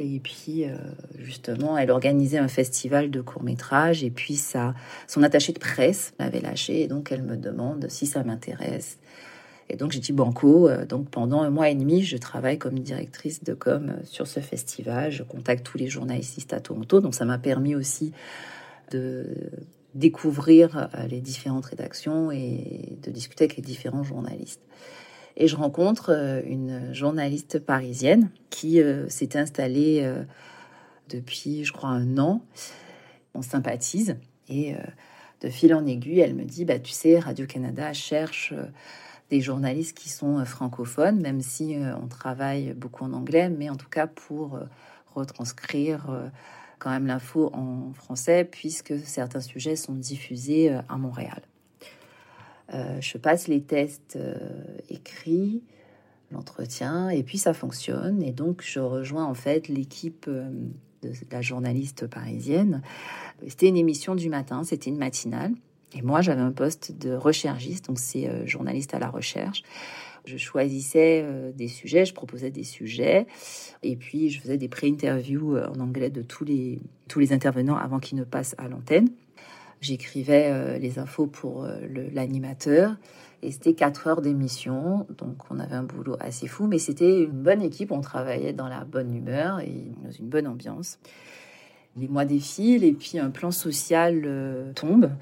Et 0.00 0.20
puis, 0.20 0.64
euh, 0.64 0.76
justement, 1.18 1.76
elle 1.76 1.90
organisait 1.90 2.38
un 2.38 2.46
festival 2.46 3.10
de 3.10 3.20
court-métrage. 3.20 4.04
Et 4.04 4.10
puis, 4.10 4.36
ça, 4.36 4.74
son 5.08 5.24
attaché 5.24 5.52
de 5.52 5.58
presse 5.58 6.14
m'avait 6.20 6.40
lâché. 6.40 6.82
Et 6.82 6.86
donc, 6.86 7.10
elle 7.10 7.22
me 7.22 7.36
demande 7.36 7.86
si 7.88 8.06
ça 8.06 8.22
m'intéresse. 8.22 8.98
Et 9.68 9.76
donc, 9.76 9.90
j'ai 9.90 9.98
dit 9.98 10.12
banco. 10.12 10.68
Euh, 10.68 10.86
donc, 10.86 11.08
pendant 11.10 11.42
un 11.42 11.50
mois 11.50 11.68
et 11.68 11.74
demi, 11.74 12.04
je 12.04 12.16
travaille 12.16 12.58
comme 12.58 12.78
directrice 12.78 13.42
de 13.42 13.54
com 13.54 13.96
sur 14.04 14.28
ce 14.28 14.38
festival. 14.38 15.10
Je 15.10 15.24
contacte 15.24 15.66
tous 15.66 15.78
les 15.78 15.88
journalistes 15.88 16.52
à 16.52 16.60
Toronto. 16.60 17.00
Donc, 17.00 17.16
ça 17.16 17.24
m'a 17.24 17.38
permis 17.38 17.74
aussi 17.74 18.12
de 18.92 19.26
découvrir 19.94 20.76
euh, 20.76 21.06
les 21.06 21.20
différentes 21.20 21.66
rédactions 21.66 22.30
et 22.30 22.98
de 23.02 23.10
discuter 23.10 23.44
avec 23.44 23.56
les 23.56 23.62
différents 23.62 24.04
journalistes. 24.04 24.62
Et 25.36 25.48
je 25.48 25.56
rencontre 25.56 26.10
euh, 26.10 26.42
une 26.44 26.92
journaliste 26.92 27.58
parisienne 27.58 28.30
qui 28.50 28.80
euh, 28.80 29.08
s'est 29.08 29.38
installée 29.38 30.08
depuis, 31.08 31.64
je 31.64 31.72
crois, 31.72 31.90
un 31.90 32.18
an. 32.18 32.42
On 33.34 33.42
sympathise 33.42 34.16
et 34.48 34.74
de 35.42 35.48
fil 35.48 35.74
en 35.74 35.86
aiguille, 35.86 36.20
elle 36.20 36.34
me 36.34 36.44
dit, 36.44 36.64
bah, 36.64 36.78
tu 36.78 36.90
sais, 36.90 37.18
Radio-Canada 37.18 37.92
cherche 37.92 38.54
des 39.30 39.40
journalistes 39.40 39.96
qui 39.96 40.08
sont 40.08 40.42
francophones, 40.44 41.20
même 41.20 41.42
si 41.42 41.76
on 42.02 42.08
travaille 42.08 42.72
beaucoup 42.72 43.04
en 43.04 43.12
anglais, 43.12 43.50
mais 43.50 43.68
en 43.68 43.76
tout 43.76 43.88
cas 43.88 44.06
pour 44.06 44.58
retranscrire 45.14 46.30
quand 46.78 46.90
même 46.90 47.06
l'info 47.06 47.50
en 47.52 47.92
français, 47.92 48.44
puisque 48.44 48.98
certains 49.00 49.40
sujets 49.40 49.76
sont 49.76 49.94
diffusés 49.94 50.70
à 50.88 50.96
Montréal. 50.96 51.42
Euh, 52.74 53.00
je 53.00 53.16
passe 53.16 53.48
les 53.48 53.62
tests 53.62 54.16
euh, 54.16 54.36
écrits, 54.90 55.62
l'entretien, 56.30 57.08
et 57.08 57.22
puis 57.22 57.38
ça 57.38 57.54
fonctionne. 57.54 58.22
Et 58.22 58.32
donc, 58.32 58.62
je 58.64 58.80
rejoins 58.80 59.24
en 59.24 59.34
fait 59.34 59.68
l'équipe 59.68 60.26
euh, 60.28 60.50
de 61.02 61.12
la 61.30 61.40
journaliste 61.40 62.06
parisienne. 62.06 62.82
C'était 63.46 63.68
une 63.68 63.76
émission 63.76 64.14
du 64.14 64.28
matin, 64.28 64.64
c'était 64.64 64.90
une 64.90 64.98
matinale. 64.98 65.52
Et 65.94 66.02
moi, 66.02 66.20
j'avais 66.20 66.40
un 66.40 66.52
poste 66.52 66.98
de 66.98 67.14
recherchiste, 67.14 67.86
donc 67.86 67.98
c'est 67.98 68.46
journaliste 68.46 68.94
à 68.94 68.98
la 68.98 69.08
recherche. 69.08 69.62
Je 70.26 70.36
choisissais 70.36 71.24
des 71.54 71.68
sujets, 71.68 72.04
je 72.04 72.12
proposais 72.12 72.50
des 72.50 72.64
sujets, 72.64 73.26
et 73.82 73.96
puis 73.96 74.28
je 74.28 74.40
faisais 74.40 74.58
des 74.58 74.68
pré-interviews 74.68 75.56
en 75.56 75.80
anglais 75.80 76.10
de 76.10 76.20
tous 76.20 76.44
les, 76.44 76.80
tous 77.08 77.20
les 77.20 77.32
intervenants 77.32 77.78
avant 77.78 78.00
qu'ils 78.00 78.18
ne 78.18 78.24
passent 78.24 78.54
à 78.58 78.68
l'antenne. 78.68 79.08
J'écrivais 79.80 80.50
euh, 80.50 80.78
les 80.78 80.98
infos 80.98 81.26
pour 81.26 81.64
euh, 81.64 81.78
l'animateur. 82.12 82.96
Et 83.42 83.52
c'était 83.52 83.74
quatre 83.74 84.08
heures 84.08 84.20
d'émission, 84.20 85.06
donc 85.16 85.36
on 85.50 85.60
avait 85.60 85.76
un 85.76 85.84
boulot 85.84 86.16
assez 86.18 86.48
fou, 86.48 86.66
mais 86.66 86.80
c'était 86.80 87.22
une 87.22 87.40
bonne 87.40 87.62
équipe, 87.62 87.92
on 87.92 88.00
travaillait 88.00 88.52
dans 88.52 88.66
la 88.66 88.82
bonne 88.82 89.14
humeur 89.14 89.60
et 89.60 89.84
dans 90.02 90.10
une 90.10 90.26
bonne 90.26 90.48
ambiance. 90.48 90.98
Les 91.96 92.08
mois 92.08 92.24
défilent 92.24 92.82
et 92.82 92.92
puis 92.92 93.20
un 93.20 93.30
plan 93.30 93.52
social 93.52 94.22
euh, 94.24 94.72
tombe 94.72 95.12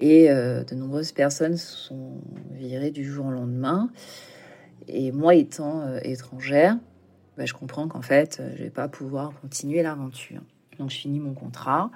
et 0.00 0.28
de 0.28 0.74
nombreuses 0.74 1.12
personnes 1.12 1.56
sont 1.56 2.20
virées 2.52 2.90
du 2.90 3.04
jour 3.04 3.26
au 3.26 3.30
lendemain. 3.30 3.90
Et 4.88 5.12
moi 5.12 5.34
étant 5.34 5.96
étrangère, 6.02 6.76
bah, 7.36 7.44
je 7.46 7.54
comprends 7.54 7.86
qu'en 7.86 8.02
fait, 8.02 8.42
je 8.56 8.62
vais 8.62 8.70
pas 8.70 8.88
pouvoir 8.88 9.32
continuer 9.40 9.82
l'aventure. 9.82 10.40
Donc 10.78 10.90
je 10.90 10.96
finis 10.96 11.20
mon 11.20 11.34
contrat. 11.34 11.90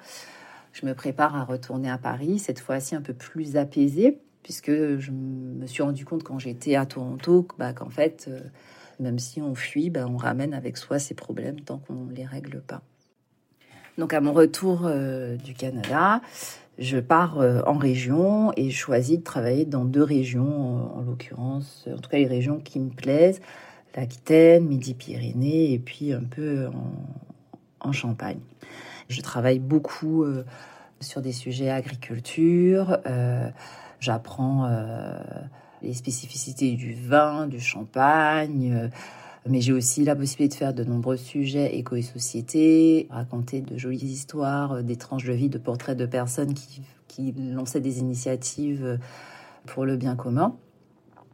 Je 0.74 0.86
me 0.86 0.94
prépare 0.94 1.36
à 1.36 1.44
retourner 1.44 1.88
à 1.88 1.98
Paris, 1.98 2.40
cette 2.40 2.58
fois-ci 2.58 2.96
un 2.96 3.00
peu 3.00 3.14
plus 3.14 3.56
apaisée, 3.56 4.18
puisque 4.42 4.72
je 4.72 5.10
me 5.12 5.66
suis 5.66 5.82
rendu 5.82 6.04
compte 6.04 6.24
quand 6.24 6.40
j'étais 6.40 6.74
à 6.74 6.84
Toronto 6.84 7.46
bah, 7.58 7.72
qu'en 7.72 7.90
fait, 7.90 8.26
euh, 8.28 8.40
même 8.98 9.20
si 9.20 9.40
on 9.40 9.54
fuit, 9.54 9.90
bah, 9.90 10.06
on 10.08 10.16
ramène 10.16 10.52
avec 10.52 10.76
soi 10.76 10.98
ses 10.98 11.14
problèmes 11.14 11.60
tant 11.60 11.78
qu'on 11.78 11.94
ne 11.94 12.12
les 12.12 12.26
règle 12.26 12.60
pas. 12.60 12.82
Donc 13.98 14.12
à 14.12 14.20
mon 14.20 14.32
retour 14.32 14.82
euh, 14.84 15.36
du 15.36 15.54
Canada, 15.54 16.20
je 16.78 16.98
pars 16.98 17.38
euh, 17.38 17.60
en 17.66 17.74
région 17.74 18.52
et 18.56 18.70
je 18.70 18.76
choisis 18.76 19.18
de 19.18 19.24
travailler 19.24 19.64
dans 19.64 19.84
deux 19.84 20.02
régions, 20.02 20.96
en 20.96 21.02
l'occurrence, 21.02 21.88
en 21.92 21.98
tout 21.98 22.10
cas 22.10 22.18
les 22.18 22.26
régions 22.26 22.58
qui 22.58 22.80
me 22.80 22.90
plaisent, 22.90 23.40
l'Aquitaine, 23.94 24.66
Midi-Pyrénées 24.66 25.72
et 25.72 25.78
puis 25.78 26.12
un 26.12 26.24
peu 26.24 26.68
en 27.80 27.92
Champagne. 27.92 28.40
Je 29.08 29.20
travaille 29.20 29.58
beaucoup 29.58 30.24
euh, 30.24 30.44
sur 31.00 31.20
des 31.20 31.32
sujets 31.32 31.70
agriculture. 31.70 32.98
Euh, 33.06 33.48
j'apprends 34.00 34.68
les 35.82 35.94
spécificités 35.94 36.72
du 36.72 36.94
vin, 36.94 37.46
du 37.46 37.60
champagne. 37.60 38.90
Mais 39.48 39.60
j'ai 39.60 39.72
aussi 39.72 40.04
la 40.04 40.16
possibilité 40.16 40.54
de 40.54 40.58
faire 40.58 40.74
de 40.74 40.84
nombreux 40.84 41.16
sujets 41.16 41.76
éco 41.76 41.96
et 41.96 42.02
société, 42.02 43.06
raconter 43.10 43.60
de 43.60 43.76
jolies 43.76 43.98
histoires, 43.98 44.82
des 44.82 44.96
tranches 44.96 45.24
de 45.24 45.32
vie, 45.32 45.48
de 45.48 45.58
portraits 45.58 45.96
de 45.96 46.06
personnes 46.06 46.54
qui, 46.54 46.82
qui 47.08 47.32
lançaient 47.32 47.80
des 47.80 47.98
initiatives 47.98 48.98
pour 49.66 49.84
le 49.84 49.96
bien 49.96 50.16
commun. 50.16 50.56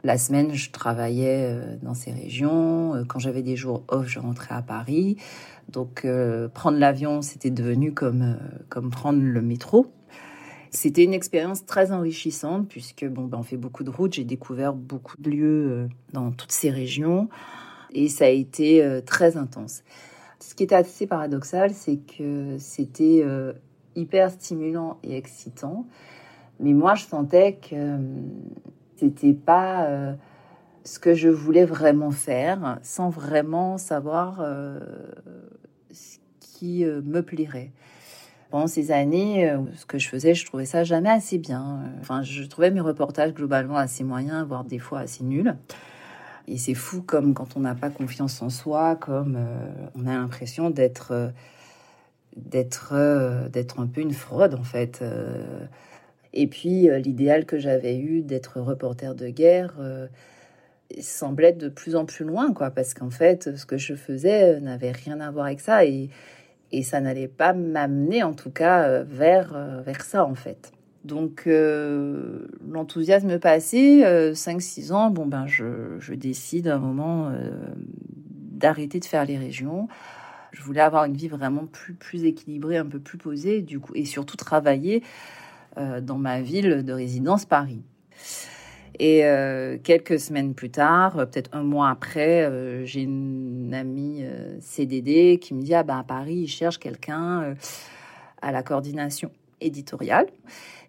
La 0.03 0.17
semaine, 0.17 0.53
je 0.53 0.71
travaillais 0.71 1.57
dans 1.83 1.93
ces 1.93 2.11
régions. 2.11 3.05
Quand 3.07 3.19
j'avais 3.19 3.43
des 3.43 3.55
jours 3.55 3.83
off, 3.87 4.07
je 4.07 4.19
rentrais 4.19 4.55
à 4.55 4.63
Paris. 4.63 5.17
Donc 5.71 6.05
euh, 6.05 6.47
prendre 6.47 6.77
l'avion, 6.77 7.21
c'était 7.21 7.49
devenu 7.49 7.93
comme, 7.93 8.21
euh, 8.21 8.35
comme 8.69 8.89
prendre 8.89 9.21
le 9.21 9.41
métro. 9.41 9.87
C'était 10.69 11.03
une 11.03 11.13
expérience 11.13 11.65
très 11.65 11.91
enrichissante 11.91 12.67
puisque 12.67 13.05
bon, 13.05 13.25
ben, 13.25 13.39
on 13.39 13.43
fait 13.43 13.57
beaucoup 13.57 13.83
de 13.83 13.89
routes. 13.89 14.13
J'ai 14.13 14.23
découvert 14.23 14.73
beaucoup 14.73 15.15
de 15.19 15.29
lieux 15.29 15.71
euh, 15.71 15.87
dans 16.13 16.31
toutes 16.31 16.51
ces 16.51 16.69
régions 16.69 17.29
et 17.91 18.07
ça 18.07 18.25
a 18.25 18.29
été 18.29 19.01
très 19.05 19.37
intense. 19.37 19.83
Ce 20.39 20.55
qui 20.55 20.63
est 20.63 20.73
assez 20.73 21.07
paradoxal, 21.07 21.71
c'est 21.73 21.97
que 21.97 22.57
c'était 22.57 23.23
hyper 23.95 24.31
stimulant 24.31 24.97
et 25.03 25.17
excitant, 25.17 25.85
mais 26.59 26.73
moi 26.73 26.95
je 26.95 27.05
sentais 27.05 27.59
que 27.69 27.97
c'était 28.97 29.33
pas 29.33 30.15
ce 30.83 30.99
que 30.99 31.13
je 31.13 31.29
voulais 31.29 31.65
vraiment 31.65 32.11
faire, 32.11 32.79
sans 32.81 33.09
vraiment 33.09 33.77
savoir 33.77 34.41
qui 36.61 36.85
euh, 36.85 37.01
me 37.03 37.21
plairait. 37.21 37.71
Pendant 38.51 38.67
ces 38.67 38.91
années, 38.91 39.49
euh, 39.49 39.57
ce 39.75 39.87
que 39.87 39.97
je 39.97 40.07
faisais, 40.07 40.35
je 40.35 40.45
trouvais 40.45 40.65
ça 40.65 40.83
jamais 40.83 41.09
assez 41.09 41.39
bien. 41.39 41.79
Enfin, 41.99 42.21
je 42.21 42.43
trouvais 42.43 42.69
mes 42.69 42.81
reportages 42.81 43.33
globalement 43.33 43.77
assez 43.77 44.03
moyens, 44.03 44.45
voire 44.45 44.63
des 44.63 44.77
fois 44.77 44.99
assez 44.99 45.23
nuls. 45.23 45.55
Et 46.47 46.57
c'est 46.57 46.73
fou 46.73 47.01
comme 47.01 47.33
quand 47.33 47.55
on 47.55 47.61
n'a 47.61 47.75
pas 47.75 47.89
confiance 47.89 48.41
en 48.41 48.49
soi, 48.49 48.95
comme 48.95 49.35
euh, 49.37 49.87
on 49.95 50.07
a 50.07 50.13
l'impression 50.13 50.69
d'être 50.69 51.31
d'être 52.35 52.93
d'être 53.49 53.79
un 53.79 53.87
peu 53.87 54.01
une 54.01 54.13
fraude 54.13 54.55
en 54.55 54.63
fait. 54.63 55.03
Et 56.33 56.47
puis 56.47 56.87
l'idéal 57.01 57.45
que 57.45 57.59
j'avais 57.59 57.97
eu 57.97 58.21
d'être 58.21 58.61
reporter 58.61 59.15
de 59.15 59.27
guerre 59.27 59.73
semblait 61.01 61.51
de 61.51 61.67
plus 61.67 61.97
en 61.97 62.05
plus 62.05 62.23
loin, 62.23 62.53
quoi, 62.53 62.69
parce 62.69 62.93
qu'en 62.93 63.09
fait, 63.09 63.55
ce 63.57 63.65
que 63.65 63.77
je 63.77 63.95
faisais 63.95 64.61
n'avait 64.61 64.91
rien 64.91 65.19
à 65.19 65.29
voir 65.29 65.47
avec 65.47 65.59
ça 65.59 65.85
et 65.85 66.09
et 66.71 66.83
ça 66.83 67.01
n'allait 67.01 67.27
pas 67.27 67.53
m'amener 67.53 68.23
en 68.23 68.33
tout 68.33 68.51
cas 68.51 68.87
euh, 68.87 69.03
vers, 69.03 69.53
euh, 69.55 69.81
vers 69.81 70.01
ça 70.01 70.25
en 70.25 70.35
fait. 70.35 70.71
Donc 71.03 71.43
euh, 71.47 72.47
l'enthousiasme 72.69 73.39
passé, 73.39 74.03
5-6 74.33 74.91
ans, 74.91 75.09
bon 75.09 75.25
ben 75.25 75.47
je, 75.47 76.13
décide 76.13 76.67
à 76.67 76.75
un 76.75 76.79
moment 76.79 77.31
d'arrêter 78.51 78.99
de 78.99 79.05
faire 79.05 79.25
les 79.25 79.37
régions. 79.37 79.87
Je 80.51 80.61
voulais 80.63 80.81
avoir 80.81 81.05
une 81.05 81.15
vie 81.15 81.29
vraiment 81.29 81.65
plus, 81.65 81.93
plus 81.93 82.25
équilibrée, 82.25 82.77
un 82.77 82.85
peu 82.85 82.99
plus 82.99 83.17
posée, 83.17 83.61
du 83.61 83.79
coup, 83.79 83.93
et 83.95 84.05
surtout 84.05 84.37
travailler 84.37 85.01
dans 85.75 86.17
ma 86.17 86.41
ville 86.41 86.83
de 86.83 86.93
résidence, 86.93 87.45
Paris. 87.45 87.81
Et 88.99 89.25
euh, 89.25 89.77
quelques 89.83 90.19
semaines 90.19 90.53
plus 90.53 90.69
tard, 90.69 91.17
euh, 91.17 91.25
peut-être 91.25 91.49
un 91.53 91.63
mois 91.63 91.89
après, 91.89 92.43
euh, 92.43 92.85
j'ai 92.85 93.01
une 93.01 93.73
amie 93.73 94.23
CDD 94.59 95.39
qui 95.39 95.53
me 95.53 95.61
dit 95.63 95.73
ah 95.73 95.81
ben 95.81 95.97
à 95.97 96.03
Paris 96.03 96.35
ils 96.35 96.47
cherchent 96.47 96.77
quelqu'un 96.77 97.55
à 98.41 98.51
la 98.51 98.63
coordination 98.63 99.31
éditoriale. 99.59 100.27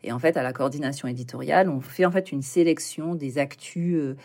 Et 0.04 0.12
en 0.12 0.18
fait, 0.18 0.36
à 0.36 0.42
la 0.42 0.52
coordination 0.52 1.08
éditoriale, 1.08 1.68
on 1.68 1.80
fait 1.80 2.04
en 2.04 2.10
fait 2.10 2.32
une 2.32 2.42
sélection 2.42 3.14
des 3.14 3.38
actus 3.38 4.16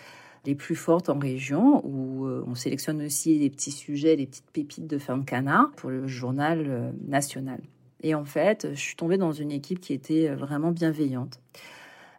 les 0.46 0.55
plus 0.55 0.75
fortes 0.75 1.10
en 1.10 1.19
région, 1.19 1.86
où 1.86 2.25
on 2.25 2.55
sélectionne 2.55 3.01
aussi 3.03 3.38
les 3.38 3.50
petits 3.50 3.72
sujets, 3.72 4.15
les 4.15 4.25
petites 4.25 4.50
pépites 4.51 4.88
de 4.88 4.98
fin 4.98 5.17
de 5.17 5.25
canard 5.25 5.72
pour 5.75 5.89
le 5.89 6.07
journal 6.07 6.93
national. 7.05 7.60
Et 8.01 8.15
en 8.15 8.25
fait, 8.25 8.69
je 8.72 8.79
suis 8.79 8.96
tombée 8.96 9.17
dans 9.17 9.31
une 9.31 9.51
équipe 9.51 9.79
qui 9.79 9.93
était 9.93 10.29
vraiment 10.29 10.72
bienveillante 10.72 11.39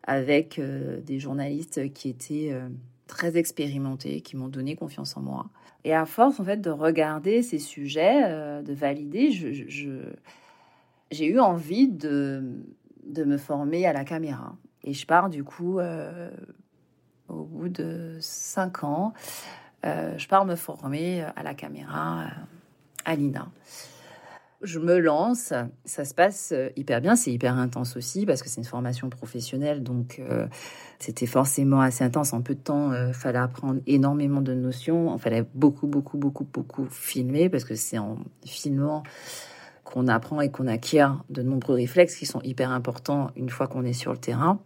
avec 0.08 0.58
euh, 0.58 1.00
des 1.02 1.18
journalistes 1.18 1.92
qui 1.92 2.08
étaient 2.08 2.48
euh, 2.50 2.68
très 3.06 3.36
expérimentés, 3.36 4.22
qui 4.22 4.36
m'ont 4.36 4.48
donné 4.48 4.74
confiance 4.74 5.16
en 5.18 5.20
moi. 5.20 5.50
Et 5.84 5.94
à 5.94 6.06
force, 6.06 6.40
en 6.40 6.44
fait, 6.44 6.62
de 6.62 6.70
regarder 6.70 7.42
ces 7.42 7.58
sujets, 7.58 8.22
euh, 8.24 8.62
de 8.62 8.72
valider, 8.72 9.30
j'ai 9.30 11.26
eu 11.26 11.38
envie 11.38 11.88
de, 11.88 12.42
de 13.08 13.24
me 13.24 13.36
former 13.36 13.86
à 13.86 13.92
la 13.92 14.04
caméra. 14.04 14.56
Et 14.84 14.92
je 14.92 15.06
pars 15.06 15.28
du 15.28 15.44
coup, 15.44 15.80
au 17.28 17.44
bout 17.44 17.68
de 17.68 18.16
cinq 18.20 18.84
ans, 18.84 19.12
je 19.82 20.28
pars 20.28 20.44
me 20.44 20.54
former 20.54 21.22
à 21.36 21.42
la 21.42 21.54
caméra 21.54 22.26
à 23.04 23.16
l'INA. 23.16 23.48
Je 24.60 24.80
me 24.80 24.98
lance, 24.98 25.52
ça 25.84 26.04
se 26.04 26.14
passe 26.14 26.50
euh, 26.52 26.70
hyper 26.74 27.00
bien, 27.00 27.14
c'est 27.14 27.30
hyper 27.30 27.56
intense 27.56 27.96
aussi 27.96 28.26
parce 28.26 28.42
que 28.42 28.48
c'est 28.48 28.60
une 28.60 28.66
formation 28.66 29.08
professionnelle, 29.08 29.84
donc 29.84 30.18
euh, 30.18 30.48
c'était 30.98 31.26
forcément 31.26 31.80
assez 31.80 32.02
intense. 32.02 32.32
En 32.32 32.42
peu 32.42 32.56
de 32.56 32.60
temps, 32.60 32.92
il 32.92 32.96
euh, 32.96 33.12
fallait 33.12 33.38
apprendre 33.38 33.80
énormément 33.86 34.40
de 34.40 34.54
notions, 34.54 35.14
il 35.14 35.20
fallait 35.20 35.44
beaucoup, 35.54 35.86
beaucoup, 35.86 36.18
beaucoup, 36.18 36.42
beaucoup 36.42 36.86
filmer 36.90 37.48
parce 37.48 37.62
que 37.62 37.76
c'est 37.76 37.98
en 37.98 38.18
filmant 38.44 39.04
qu'on 39.88 40.06
apprend 40.06 40.40
et 40.40 40.50
qu'on 40.50 40.66
acquiert 40.66 41.24
de 41.30 41.42
nombreux 41.42 41.76
réflexes 41.76 42.16
qui 42.16 42.26
sont 42.26 42.40
hyper 42.42 42.70
importants 42.70 43.30
une 43.36 43.48
fois 43.48 43.66
qu'on 43.66 43.84
est 43.84 43.92
sur 43.92 44.12
le 44.12 44.18
terrain. 44.18 44.60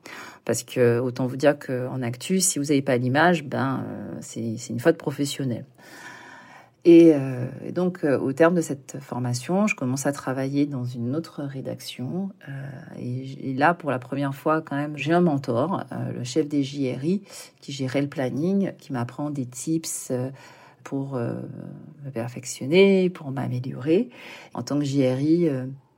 Parce 0.45 0.65
que 0.65 0.99
autant 0.99 1.27
vous 1.27 1.37
dire 1.37 1.59
qu'en 1.59 2.03
actu, 2.03 2.41
si 2.41 2.59
vous 2.59 2.67
n'avez 2.67 2.83
pas 2.83 2.97
l'image, 2.97 3.45
ben 3.45 3.85
c'est 4.21 4.69
une 4.69 4.81
faute 4.81 4.99
professionnelle. 4.99 5.65
Euh, 6.87 7.47
et, 7.65 7.73
donc, 7.73 8.05
euh, 8.05 8.19
au 8.19 8.33
terme 8.33 8.55
de 8.55 8.61
cette 8.61 8.99
formation, 9.01 9.67
je 9.67 9.77
commence 9.77 10.07
à 10.07 10.13
travailler 10.13 10.67
dans 10.67 10.85
une 10.85 11.15
autre 11.15 11.43
rédaction. 11.43 12.31
Euh, 12.49 12.53
et, 12.99 13.55
là, 13.55 13.75
pour 13.75 13.91
la 13.91 13.99
première 13.99 14.35
fois, 14.35 14.63
quand 14.63 14.77
même, 14.77 14.97
j'ai 14.97 15.13
un 15.13 15.21
mentor, 15.21 15.85
le 16.15 16.25
chef 16.25 16.49
des 16.49 16.63
JRI, 16.63 17.23
qui 17.61 17.73
gérait 17.73 18.03
le 18.03 18.09
planning, 18.09 18.73
qui 18.79 18.93
m'apprend 18.93 19.31
des 19.31 19.47
tips 19.47 20.13
pour 20.83 21.15
me 21.15 22.11
perfectionner, 22.13 23.11
pour 23.11 23.31
m'améliorer. 23.31 24.11
En 24.55 24.63
tant 24.63 24.79
que 24.79 24.85
JRI, 24.85 25.49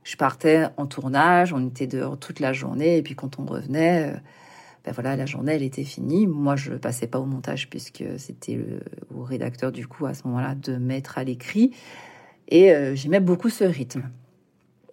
je 0.03 0.15
partais 0.17 0.67
en 0.77 0.85
tournage, 0.85 1.53
on 1.53 1.67
était 1.67 1.87
dehors 1.87 2.17
toute 2.17 2.39
la 2.39 2.53
journée, 2.53 2.97
et 2.97 3.01
puis 3.01 3.15
quand 3.15 3.39
on 3.39 3.45
revenait 3.45 4.13
ben 4.85 4.91
voilà, 4.91 5.15
la 5.15 5.25
journée, 5.25 5.53
elle 5.53 5.63
était 5.63 5.83
finie. 5.83 6.27
Moi, 6.27 6.55
je 6.55 6.73
passais 6.73 7.07
pas 7.07 7.19
au 7.19 7.25
montage 7.25 7.69
puisque 7.71 8.03
c'était 8.17 8.63
au 9.13 9.23
rédacteur, 9.23 9.71
du 9.71 9.87
coup, 9.87 10.05
à 10.05 10.13
ce 10.13 10.27
moment-là, 10.27 10.53
de 10.53 10.77
mettre 10.77 11.17
à 11.17 11.23
l'écrit. 11.23 11.71
Et 12.49 12.71
euh, 12.71 12.93
j'aimais 12.95 13.19
beaucoup 13.19 13.49
ce 13.49 13.63
rythme. 13.63 14.03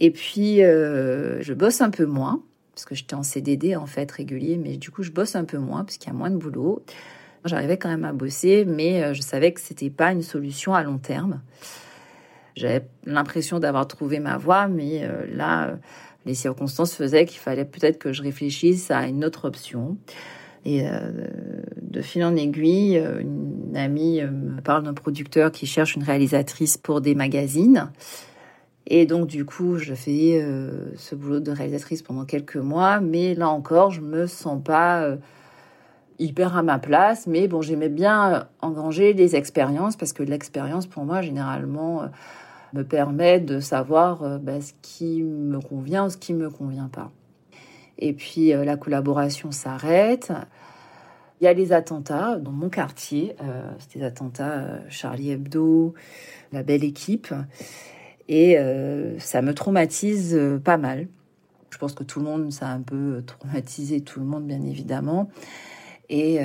Et 0.00 0.10
puis, 0.10 0.62
euh, 0.62 1.42
je 1.42 1.52
bosse 1.52 1.82
un 1.82 1.90
peu 1.90 2.06
moins, 2.06 2.42
parce 2.74 2.86
que 2.86 2.94
j'étais 2.94 3.14
en 3.14 3.22
CDD, 3.22 3.76
en 3.76 3.86
fait, 3.86 4.10
régulier, 4.10 4.56
mais 4.56 4.78
du 4.78 4.90
coup, 4.90 5.02
je 5.02 5.10
bosse 5.10 5.36
un 5.36 5.44
peu 5.44 5.58
moins, 5.58 5.84
parce 5.84 5.98
qu'il 5.98 6.10
y 6.10 6.14
a 6.14 6.16
moins 6.16 6.30
de 6.30 6.38
boulot. 6.38 6.82
J'arrivais 7.44 7.76
quand 7.76 7.88
même 7.88 8.04
à 8.04 8.12
bosser, 8.12 8.64
mais 8.64 9.02
euh, 9.02 9.14
je 9.14 9.22
savais 9.22 9.52
que 9.52 9.60
c'était 9.60 9.90
pas 9.90 10.12
une 10.12 10.22
solution 10.22 10.74
à 10.74 10.82
long 10.82 10.98
terme. 10.98 11.40
J'avais 12.54 12.86
l'impression 13.04 13.58
d'avoir 13.58 13.86
trouvé 13.88 14.20
ma 14.20 14.36
voie, 14.36 14.68
mais 14.68 15.08
là, 15.32 15.78
les 16.26 16.34
circonstances 16.34 16.94
faisaient 16.94 17.24
qu'il 17.24 17.38
fallait 17.38 17.64
peut-être 17.64 17.98
que 17.98 18.12
je 18.12 18.22
réfléchisse 18.22 18.90
à 18.90 19.06
une 19.06 19.24
autre 19.24 19.46
option. 19.46 19.96
Et 20.64 20.86
euh, 20.86 21.00
de 21.80 22.00
fil 22.02 22.24
en 22.24 22.36
aiguille, 22.36 22.98
euh, 22.98 23.20
une 23.20 23.76
amie 23.76 24.20
euh, 24.20 24.30
me 24.30 24.60
parle 24.60 24.84
d'un 24.84 24.94
producteur 24.94 25.50
qui 25.50 25.66
cherche 25.66 25.96
une 25.96 26.04
réalisatrice 26.04 26.78
pour 26.78 27.00
des 27.00 27.14
magazines. 27.14 27.90
Et 28.86 29.06
donc, 29.06 29.26
du 29.26 29.44
coup, 29.44 29.78
je 29.78 29.94
fais 29.94 30.44
ce 30.96 31.14
boulot 31.14 31.38
de 31.38 31.52
réalisatrice 31.52 32.02
pendant 32.02 32.24
quelques 32.24 32.56
mois. 32.56 33.00
Mais 33.00 33.34
là 33.36 33.48
encore, 33.48 33.92
je 33.92 34.00
me 34.00 34.26
sens 34.26 34.60
pas 34.62 35.16
hyper 36.22 36.56
à 36.56 36.62
ma 36.62 36.78
place. 36.78 37.26
Mais 37.26 37.48
bon, 37.48 37.62
j'aimais 37.62 37.88
bien 37.88 38.48
engranger 38.60 39.14
des 39.14 39.36
expériences 39.36 39.96
parce 39.96 40.12
que 40.12 40.22
l'expérience, 40.22 40.86
pour 40.86 41.04
moi, 41.04 41.22
généralement, 41.22 42.08
me 42.72 42.84
permet 42.84 43.40
de 43.40 43.60
savoir 43.60 44.22
euh, 44.22 44.38
bah, 44.38 44.60
ce 44.60 44.72
qui 44.82 45.22
me 45.22 45.60
convient 45.60 46.06
ou 46.06 46.10
ce 46.10 46.16
qui 46.16 46.32
ne 46.34 46.44
me 46.44 46.50
convient 46.50 46.88
pas. 46.88 47.10
Et 47.98 48.12
puis 48.12 48.52
euh, 48.52 48.64
la 48.64 48.76
collaboration 48.76 49.50
s'arrête. 49.52 50.32
Il 51.40 51.44
y 51.44 51.48
a 51.48 51.52
les 51.52 51.72
attentats 51.72 52.36
dans 52.36 52.52
mon 52.52 52.68
quartier. 52.68 53.36
Euh, 53.42 53.70
C'était 53.78 54.00
des 54.00 54.04
attentats 54.04 54.78
Charlie 54.88 55.30
Hebdo, 55.32 55.94
la 56.52 56.62
belle 56.62 56.84
équipe. 56.84 57.34
Et 58.28 58.56
ça 59.18 59.42
me 59.42 59.52
traumatise 59.52 60.40
pas 60.64 60.78
mal. 60.78 61.08
Je 61.70 61.76
pense 61.76 61.92
que 61.92 62.04
tout 62.04 62.20
le 62.20 62.24
monde, 62.24 62.50
ça 62.52 62.68
a 62.68 62.72
un 62.72 62.80
peu 62.80 63.22
traumatisé 63.26 64.00
tout 64.00 64.20
le 64.20 64.26
monde, 64.26 64.46
bien 64.46 64.62
évidemment. 64.62 65.28
Et 66.08 66.40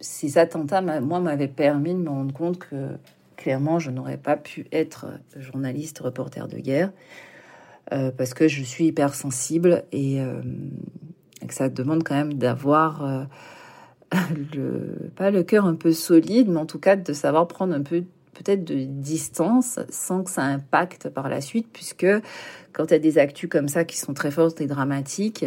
ces 0.00 0.38
attentats, 0.38 0.80
moi, 0.80 1.20
m'avaient 1.20 1.48
permis 1.48 1.92
de 1.92 1.98
me 1.98 2.08
rendre 2.08 2.32
compte 2.32 2.58
que 2.58 2.96
clairement, 3.36 3.78
je 3.78 3.90
n'aurais 3.90 4.16
pas 4.16 4.36
pu 4.36 4.66
être 4.72 5.06
journaliste, 5.36 5.98
reporter 5.98 6.48
de 6.48 6.58
guerre, 6.58 6.92
euh, 7.92 8.10
parce 8.10 8.34
que 8.34 8.48
je 8.48 8.62
suis 8.62 8.86
hypersensible 8.86 9.84
et, 9.92 10.20
euh, 10.20 10.40
et, 11.42 11.46
que 11.46 11.54
ça 11.54 11.68
demande 11.68 12.02
quand 12.04 12.14
même 12.14 12.34
d'avoir 12.34 13.04
euh, 13.04 13.24
le, 14.54 15.10
pas 15.14 15.30
le 15.30 15.42
cœur 15.42 15.66
un 15.66 15.74
peu 15.74 15.92
solide, 15.92 16.48
mais 16.48 16.58
en 16.58 16.66
tout 16.66 16.78
cas 16.78 16.96
de 16.96 17.12
savoir 17.12 17.46
prendre 17.46 17.74
un 17.74 17.82
peu 17.82 18.04
peut-être 18.34 18.64
de 18.64 18.84
distance 18.84 19.78
sans 19.88 20.24
que 20.24 20.30
ça 20.30 20.42
impacte 20.42 21.08
par 21.08 21.28
la 21.28 21.40
suite, 21.40 21.68
puisque 21.72 22.06
quand 22.72 22.86
il 22.86 22.90
y 22.90 22.94
a 22.94 22.98
des 22.98 23.18
actus 23.18 23.48
comme 23.48 23.68
ça 23.68 23.84
qui 23.84 23.96
sont 23.96 24.14
très 24.14 24.30
fortes 24.30 24.60
et 24.60 24.66
dramatiques, 24.66 25.46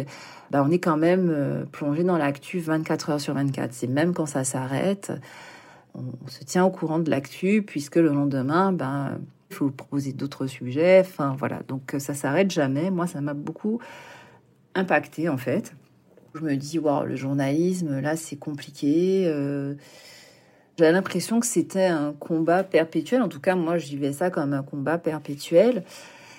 bah 0.50 0.64
on 0.66 0.70
est 0.70 0.78
quand 0.78 0.96
même 0.96 1.66
plongé 1.70 2.02
dans 2.02 2.18
l'actu 2.18 2.58
24 2.58 3.10
heures 3.10 3.20
sur 3.20 3.34
24. 3.34 3.72
C'est 3.72 3.86
même 3.86 4.14
quand 4.14 4.26
ça 4.26 4.44
s'arrête, 4.44 5.12
on, 5.94 6.28
se 6.28 6.44
tient 6.44 6.64
au 6.64 6.70
courant 6.70 6.98
de 6.98 7.10
l'actu, 7.10 7.62
puisque 7.62 7.96
le 7.96 8.08
lendemain, 8.08 8.72
ben, 8.72 9.18
il 9.50 9.56
faut 9.56 9.70
proposer 9.70 10.12
d'autres 10.12 10.46
sujets. 10.46 11.00
Enfin, 11.00 11.34
voilà. 11.38 11.62
Donc, 11.68 11.94
ça 11.98 12.14
s'arrête 12.14 12.50
jamais. 12.50 12.90
Moi, 12.90 13.06
ça 13.06 13.20
m'a 13.20 13.34
beaucoup 13.34 13.80
impacté, 14.74 15.28
en 15.28 15.38
fait. 15.38 15.74
Je 16.34 16.40
me 16.40 16.56
dis, 16.56 16.78
waouh, 16.78 17.06
le 17.06 17.16
journalisme, 17.16 18.00
là, 18.00 18.16
c'est 18.16 18.36
compliqué. 18.36 19.24
Euh, 19.26 19.74
j'ai 20.78 20.92
l'impression 20.92 21.40
que 21.40 21.46
c'était 21.46 21.86
un 21.86 22.12
combat 22.12 22.62
perpétuel. 22.62 23.20
En 23.20 23.28
tout 23.28 23.40
cas, 23.40 23.56
moi, 23.56 23.78
j'y 23.78 23.96
vais 23.96 24.12
ça 24.12 24.30
comme 24.30 24.52
un 24.52 24.62
combat 24.62 24.96
perpétuel. 24.96 25.82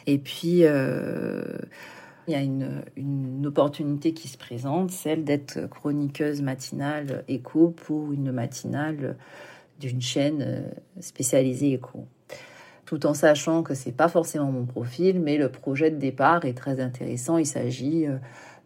Et 0.07 0.17
puis, 0.17 0.61
euh, 0.63 1.43
il 2.27 2.31
y 2.31 2.35
a 2.35 2.41
une, 2.41 2.83
une, 2.95 3.45
opportunité 3.45 4.13
qui 4.13 4.29
se 4.29 4.37
présente, 4.37 4.91
celle 4.91 5.25
d'être 5.25 5.67
chroniqueuse 5.69 6.41
matinale 6.41 7.25
écho 7.27 7.69
pour 7.69 8.13
une 8.13 8.31
matinale 8.31 9.17
d'une 9.79 10.01
chaîne 10.01 10.41
euh, 10.41 10.61
spécialisée 11.01 11.73
écho. 11.73 12.05
Tout 12.85 13.05
en 13.05 13.13
sachant 13.13 13.61
que 13.61 13.73
c'est 13.73 13.91
pas 13.91 14.07
forcément 14.07 14.51
mon 14.51 14.65
profil, 14.65 15.19
mais 15.19 15.37
le 15.37 15.49
projet 15.49 15.91
de 15.91 15.97
départ 15.97 16.45
est 16.45 16.57
très 16.57 16.79
intéressant. 16.79 17.37
Il 17.37 17.45
s'agit 17.45 18.07
euh, 18.07 18.17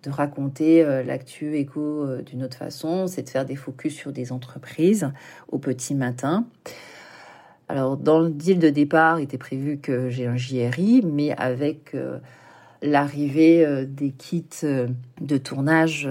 de 0.04 0.10
raconter 0.10 0.84
euh, 0.84 1.04
l'actu 1.04 1.58
écho 1.58 2.06
d'une 2.18 2.44
autre 2.44 2.58
façon, 2.58 3.08
c'est 3.08 3.24
de 3.24 3.30
faire 3.30 3.46
des 3.46 3.56
focus 3.56 3.96
sur 3.96 4.12
des 4.12 4.32
entreprises 4.32 5.12
au 5.50 5.60
petit 5.60 5.96
matin. 5.96 6.46
Alors, 7.70 7.98
dans 7.98 8.20
le 8.20 8.30
deal 8.30 8.60
de 8.60 8.70
départ, 8.70 9.20
il 9.20 9.24
était 9.24 9.38
prévu 9.38 9.78
que 9.78 10.10
j'ai 10.10 10.28
un 10.28 10.36
JRI, 10.36 11.02
mais 11.04 11.32
avec 11.32 11.96
l'arrivée 12.82 13.86
des 13.88 14.12
kits 14.12 14.66
de 15.22 15.38
tournage 15.38 16.08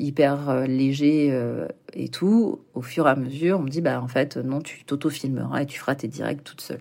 hyper 0.00 0.48
euh, 0.48 0.66
léger 0.66 1.28
euh, 1.30 1.68
et 1.92 2.08
tout, 2.08 2.60
au 2.74 2.82
fur 2.82 3.06
et 3.06 3.10
à 3.10 3.16
mesure, 3.16 3.58
on 3.60 3.62
me 3.62 3.68
dit 3.68 3.80
bah 3.80 4.00
en 4.00 4.08
fait 4.08 4.36
non, 4.36 4.60
tu 4.60 4.84
t'auto-filmeras 4.84 5.62
et 5.62 5.66
tu 5.66 5.78
feras 5.78 5.94
tes 5.94 6.08
directs 6.08 6.44
toute 6.44 6.60
seule. 6.60 6.80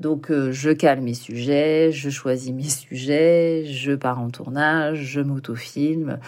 Donc 0.00 0.30
euh, 0.30 0.50
je 0.50 0.70
calme 0.70 1.04
mes 1.04 1.14
sujets, 1.14 1.92
je 1.92 2.10
choisis 2.10 2.52
mes 2.52 2.62
sujets, 2.68 3.64
je 3.66 3.92
pars 3.92 4.18
en 4.18 4.30
tournage, 4.30 4.98
je 4.98 5.20
m'auto-filme. 5.20 6.18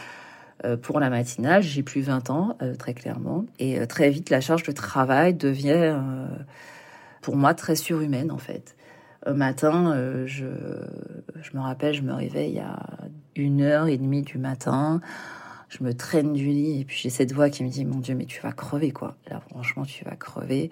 pour 0.82 1.00
la 1.00 1.10
matinale, 1.10 1.62
j'ai 1.62 1.82
plus 1.82 2.02
20 2.02 2.30
ans, 2.30 2.56
très 2.78 2.94
clairement. 2.94 3.46
Et 3.58 3.84
très 3.88 4.10
vite, 4.10 4.30
la 4.30 4.40
charge 4.40 4.62
de 4.62 4.72
travail 4.72 5.34
devient, 5.34 5.96
pour 7.20 7.34
moi, 7.34 7.52
très 7.52 7.74
surhumaine, 7.74 8.30
en 8.30 8.38
fait. 8.38 8.76
Un 9.26 9.34
matin, 9.34 10.24
je, 10.26 10.46
je 11.40 11.56
me 11.56 11.60
rappelle, 11.60 11.94
je 11.94 12.02
me 12.02 12.12
réveille 12.12 12.60
à 12.60 12.78
une 13.34 13.62
heure 13.62 13.88
et 13.88 13.98
demie 13.98 14.22
du 14.22 14.38
matin. 14.38 15.00
Je 15.68 15.82
me 15.82 15.94
traîne 15.94 16.34
du 16.34 16.46
lit 16.46 16.80
et 16.80 16.84
puis 16.84 16.98
j'ai 16.98 17.10
cette 17.10 17.32
voix 17.32 17.48
qui 17.48 17.64
me 17.64 17.70
dit 17.70 17.84
Mon 17.84 18.00
Dieu, 18.00 18.14
mais 18.14 18.26
tu 18.26 18.42
vas 18.42 18.52
crever 18.52 18.90
quoi. 18.90 19.16
Là, 19.30 19.40
franchement, 19.40 19.84
tu 19.84 20.04
vas 20.04 20.16
crever. 20.16 20.70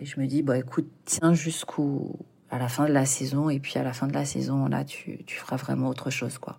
Et 0.00 0.04
je 0.04 0.20
me 0.20 0.26
dis 0.26 0.42
Bon, 0.42 0.54
écoute, 0.58 0.88
tiens 1.04 1.34
jusqu'au 1.34 2.18
à 2.50 2.58
la 2.58 2.68
fin 2.68 2.86
de 2.86 2.92
la 2.92 3.04
saison 3.04 3.50
et 3.50 3.60
puis 3.60 3.78
à 3.78 3.82
la 3.82 3.92
fin 3.92 4.06
de 4.06 4.14
la 4.14 4.24
saison, 4.24 4.66
là, 4.66 4.84
tu, 4.84 5.24
tu 5.24 5.36
feras 5.36 5.56
vraiment 5.56 5.88
autre 5.88 6.10
chose 6.10 6.38
quoi. 6.38 6.58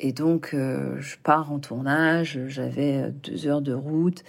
Et 0.00 0.12
donc, 0.12 0.50
euh, 0.52 1.00
je 1.00 1.16
pars 1.22 1.52
en 1.52 1.58
tournage. 1.58 2.40
J'avais 2.48 3.10
deux 3.10 3.46
heures 3.46 3.62
de 3.62 3.72
route. 3.72 4.24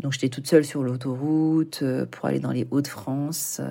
Donc, 0.00 0.12
j'étais 0.12 0.28
toute 0.28 0.46
seule 0.46 0.64
sur 0.64 0.82
l'autoroute 0.82 1.80
euh, 1.82 2.06
pour 2.06 2.26
aller 2.26 2.40
dans 2.40 2.50
les 2.50 2.66
Hauts-de-France. 2.70 3.60
Euh, 3.60 3.70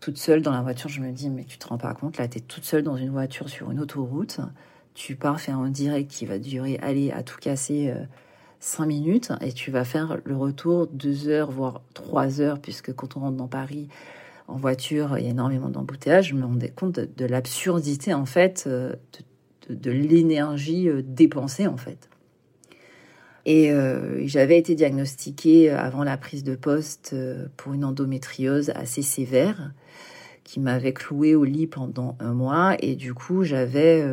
toute 0.00 0.18
seule 0.18 0.40
dans 0.40 0.52
la 0.52 0.62
voiture, 0.62 0.88
je 0.88 1.00
me 1.00 1.10
dis, 1.10 1.28
mais 1.30 1.44
tu 1.44 1.58
te 1.58 1.66
rends 1.66 1.78
pas 1.78 1.92
compte, 1.92 2.16
là, 2.16 2.28
tu 2.28 2.38
es 2.38 2.40
toute 2.40 2.64
seule 2.64 2.82
dans 2.82 2.96
une 2.96 3.10
voiture 3.10 3.48
sur 3.48 3.70
une 3.72 3.80
autoroute, 3.80 4.40
tu 4.94 5.16
pars 5.16 5.40
faire 5.40 5.58
un 5.58 5.68
direct 5.68 6.08
qui 6.10 6.26
va 6.26 6.38
durer, 6.38 6.78
aller 6.80 7.10
à 7.10 7.24
tout 7.24 7.38
casser, 7.38 7.90
euh, 7.90 8.04
cinq 8.66 8.86
minutes, 8.86 9.32
et 9.40 9.52
tu 9.52 9.70
vas 9.70 9.84
faire 9.84 10.18
le 10.24 10.36
retour 10.36 10.88
deux 10.88 11.28
heures, 11.28 11.52
voire 11.52 11.82
trois 11.94 12.40
heures, 12.40 12.58
puisque 12.58 12.92
quand 12.92 13.16
on 13.16 13.20
rentre 13.20 13.36
dans 13.36 13.46
Paris 13.46 13.88
en 14.48 14.56
voiture, 14.56 15.16
il 15.18 15.24
y 15.24 15.28
a 15.28 15.30
énormément 15.30 15.68
d'embouteillages, 15.68 16.30
je 16.30 16.34
me 16.34 16.44
rendais 16.44 16.70
compte 16.70 16.98
de, 16.98 17.24
l'absurdité, 17.24 18.12
en 18.12 18.26
fait, 18.26 18.64
euh, 18.66 18.94
de, 19.70 19.90
l'énergie 19.92 20.88
euh, 20.88 21.00
dépensée, 21.04 21.68
en 21.68 21.76
fait. 21.76 22.10
Et 23.44 23.70
euh, 23.70 24.26
j'avais 24.26 24.58
été 24.58 24.74
diagnostiquée 24.74 25.70
avant 25.70 26.02
la 26.02 26.16
prise 26.16 26.42
de 26.42 26.56
poste 26.56 27.14
pour 27.56 27.72
une 27.72 27.84
endométriose 27.84 28.70
assez 28.70 29.02
sévère 29.02 29.70
qui 30.42 30.58
m'avait 30.58 30.92
clouée 30.92 31.36
au 31.36 31.44
lit 31.44 31.68
pendant 31.68 32.16
un 32.18 32.32
mois. 32.32 32.74
Et 32.80 32.96
du 32.96 33.14
coup, 33.14 33.44
j'avais 33.44 34.04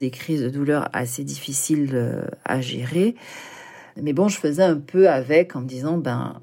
des 0.00 0.10
crises 0.10 0.42
de 0.42 0.48
douleur 0.48 0.88
assez 0.94 1.24
difficiles 1.24 2.26
à 2.46 2.62
gérer. 2.62 3.14
Mais 4.02 4.12
bon, 4.12 4.28
je 4.28 4.38
faisais 4.38 4.62
un 4.62 4.78
peu 4.78 5.08
avec 5.08 5.56
en 5.56 5.60
me 5.60 5.66
disant, 5.66 5.98
ben, 5.98 6.40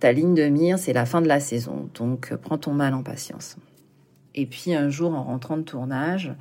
ta 0.00 0.12
ligne 0.12 0.34
de 0.34 0.44
mire, 0.44 0.78
c'est 0.78 0.92
la 0.92 1.06
fin 1.06 1.22
de 1.22 1.28
la 1.28 1.40
saison. 1.40 1.88
Donc, 1.94 2.34
prends 2.42 2.58
ton 2.58 2.72
mal 2.72 2.94
en 2.94 3.02
patience. 3.02 3.56
Et 4.34 4.46
puis, 4.46 4.74
un 4.74 4.90
jour, 4.90 5.14
en 5.14 5.22
rentrant 5.22 5.56
de 5.56 5.62
tournage, 5.62 6.34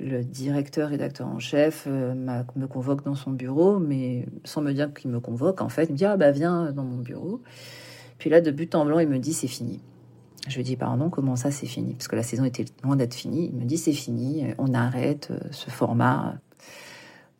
le 0.00 0.24
directeur 0.24 0.90
rédacteur 0.90 1.28
en 1.28 1.38
chef 1.38 1.84
euh, 1.86 2.14
me 2.56 2.66
convoque 2.66 3.04
dans 3.04 3.14
son 3.14 3.30
bureau, 3.30 3.78
mais 3.78 4.26
sans 4.44 4.60
me 4.60 4.72
dire 4.72 4.92
qu'il 4.92 5.10
me 5.10 5.20
convoque, 5.20 5.60
en 5.60 5.68
fait, 5.68 5.84
il 5.84 5.92
me 5.92 5.96
dit 5.96 6.04
Ah 6.04 6.16
bah 6.16 6.32
viens 6.32 6.72
dans 6.72 6.84
mon 6.84 6.98
bureau. 6.98 7.40
Puis 8.18 8.30
là, 8.30 8.40
de 8.40 8.50
but 8.50 8.74
en 8.74 8.84
blanc, 8.84 8.98
il 8.98 9.08
me 9.08 9.18
dit 9.18 9.32
C'est 9.32 9.48
fini. 9.48 9.80
Je 10.48 10.56
lui 10.56 10.64
dis 10.64 10.76
Pardon, 10.76 11.08
comment 11.08 11.36
ça 11.36 11.50
c'est 11.50 11.66
fini? 11.66 11.94
Parce 11.94 12.08
que 12.08 12.16
la 12.16 12.24
saison 12.24 12.44
était 12.44 12.64
loin 12.82 12.96
d'être 12.96 13.14
finie. 13.14 13.50
Il 13.52 13.58
me 13.58 13.64
dit 13.64 13.78
C'est 13.78 13.92
fini, 13.92 14.44
on 14.58 14.74
arrête 14.74 15.28
euh, 15.30 15.38
ce 15.52 15.70
format. 15.70 16.34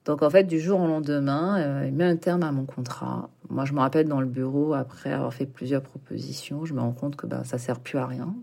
Donc 0.04 0.22
en 0.22 0.30
fait, 0.30 0.44
du 0.44 0.58
jour 0.58 0.80
au 0.80 0.86
lendemain, 0.86 1.60
euh, 1.60 1.86
il 1.86 1.92
met 1.92 2.04
un 2.04 2.16
terme 2.16 2.42
à 2.42 2.52
mon 2.52 2.64
contrat. 2.64 3.30
Moi, 3.50 3.64
je 3.64 3.72
me 3.72 3.80
rappelle 3.80 4.08
dans 4.08 4.20
le 4.20 4.26
bureau, 4.26 4.74
après 4.74 5.12
avoir 5.12 5.32
fait 5.32 5.46
plusieurs 5.46 5.82
propositions, 5.82 6.64
je 6.64 6.74
me 6.74 6.80
rends 6.80 6.92
compte 6.92 7.16
que 7.16 7.26
bah, 7.26 7.42
ça 7.44 7.58
sert 7.58 7.80
plus 7.80 7.98
à 7.98 8.06
rien 8.06 8.34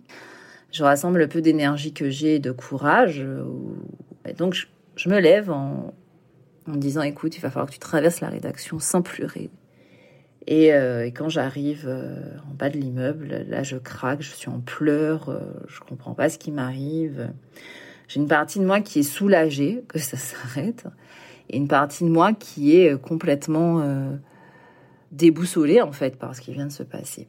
je 0.72 0.84
rassemble 0.84 1.18
le 1.18 1.28
peu 1.28 1.42
d'énergie 1.42 1.94
que 1.94 2.12
j'ai 2.12 2.38
de 2.38 2.52
courage 2.52 3.26
et 4.26 4.34
donc, 4.34 4.54
je, 4.96 5.10
me 5.10 5.20
lève 5.20 5.50
en, 5.50 5.94
en 6.68 6.76
disant, 6.76 7.02
écoute, 7.02 7.36
il 7.38 7.40
va 7.40 7.50
falloir 7.50 7.68
que 7.68 7.74
tu 7.74 7.80
traverses 7.80 8.22
la 8.22 8.30
rédaction 8.30 8.80
sans 8.80 9.02
pleurer. 9.02 9.50
Et, 10.48 10.74
euh, 10.74 11.06
quand 11.06 11.30
j'arrive 11.30 11.86
euh, 11.88 12.38
en 12.50 12.54
bas 12.54 12.70
de 12.70 12.78
l'immeuble, 12.78 13.46
là, 13.48 13.64
je 13.64 13.78
craque, 13.78 14.22
je 14.22 14.32
suis 14.32 14.50
en 14.50 14.60
pleurs, 14.60 15.30
euh, 15.30 15.40
je 15.68 15.80
comprends 15.80 16.14
pas 16.14 16.30
ce 16.30 16.38
qui 16.38 16.52
m'arrive. 16.52 17.32
J'ai 18.08 18.20
une 18.20 18.28
partie 18.28 18.60
de 18.60 18.66
moi 18.66 18.82
qui 18.82 19.00
est 19.00 19.04
soulagée 19.04 19.84
que 19.88 20.00
ça 20.00 20.18
s'arrête, 20.18 20.86
et 21.50 21.58
une 21.58 21.68
partie 21.68 22.04
de 22.04 22.10
moi 22.10 22.34
qui 22.34 22.76
est 22.76 23.00
complètement 23.02 23.84
déboussolée 25.12 25.82
en 25.82 25.92
fait 25.92 26.18
par 26.18 26.36
ce 26.36 26.42
qui 26.42 26.54
vient 26.54 26.68
de 26.68 26.72
se 26.72 26.84
passer. 26.84 27.28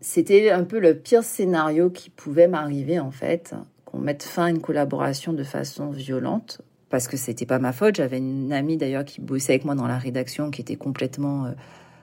C'était 0.00 0.50
un 0.50 0.64
peu 0.64 0.78
le 0.78 0.94
pire 0.94 1.24
scénario 1.24 1.90
qui 1.90 2.10
pouvait 2.10 2.46
m'arriver 2.46 3.00
en 3.00 3.10
fait 3.10 3.54
qu'on 3.84 3.98
mette 3.98 4.22
fin 4.22 4.44
à 4.44 4.50
une 4.50 4.60
collaboration 4.60 5.32
de 5.32 5.42
façon 5.42 5.90
violente, 5.90 6.60
parce 6.90 7.08
que 7.08 7.16
c'était 7.16 7.46
pas 7.46 7.58
ma 7.58 7.72
faute. 7.72 7.96
J'avais 7.96 8.18
une 8.18 8.52
amie 8.52 8.76
d'ailleurs 8.76 9.04
qui 9.04 9.20
bossait 9.20 9.54
avec 9.54 9.64
moi 9.64 9.74
dans 9.74 9.86
la 9.86 9.98
rédaction, 9.98 10.50
qui 10.50 10.60
était 10.60 10.76
complètement 10.76 11.46
euh, 11.46 11.52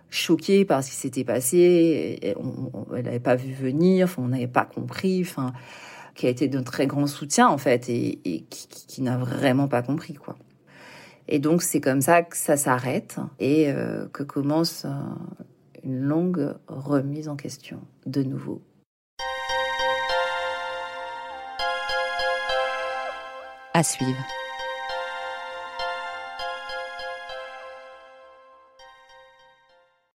choquée 0.10 0.66
par 0.66 0.84
ce 0.84 0.90
qui 0.90 0.96
s'était 0.96 1.24
passé. 1.24 2.20
elle 2.24 3.04
n'avait 3.04 3.20
pas 3.20 3.36
vu 3.36 3.54
venir, 3.54 4.14
on 4.18 4.30
n'avait 4.30 4.48
pas 4.48 4.66
compris, 4.66 5.22
enfin, 5.22 5.54
qui 6.16 6.26
a 6.26 6.30
été 6.30 6.48
d'un 6.48 6.64
très 6.64 6.88
grand 6.88 7.08
soutien 7.08 7.48
en 7.48 7.58
fait, 7.58 7.88
et, 7.90 8.46
qui, 8.50 9.02
n'a 9.02 9.18
vraiment 9.18 9.68
pas 9.68 9.84
compris 9.84 10.14
quoi. 10.16 10.36
Et 11.28 11.40
donc 11.40 11.64
c'est 11.64 11.82
comme 11.82 12.02
ça 12.02 12.22
que 12.24 12.38
ça 12.38 12.58
s'arrête 12.58 13.18
et 13.40 13.72
euh, 13.72 14.08
que 14.14 14.24
commence 14.24 14.86
euh, 14.86 14.90
une 15.84 16.02
longue 16.02 16.54
remise 16.68 17.28
en 17.28 17.36
question 17.36 17.80
de 18.06 18.24
nouveau. 18.24 18.62
À 23.74 23.84
suivre. 23.84 24.24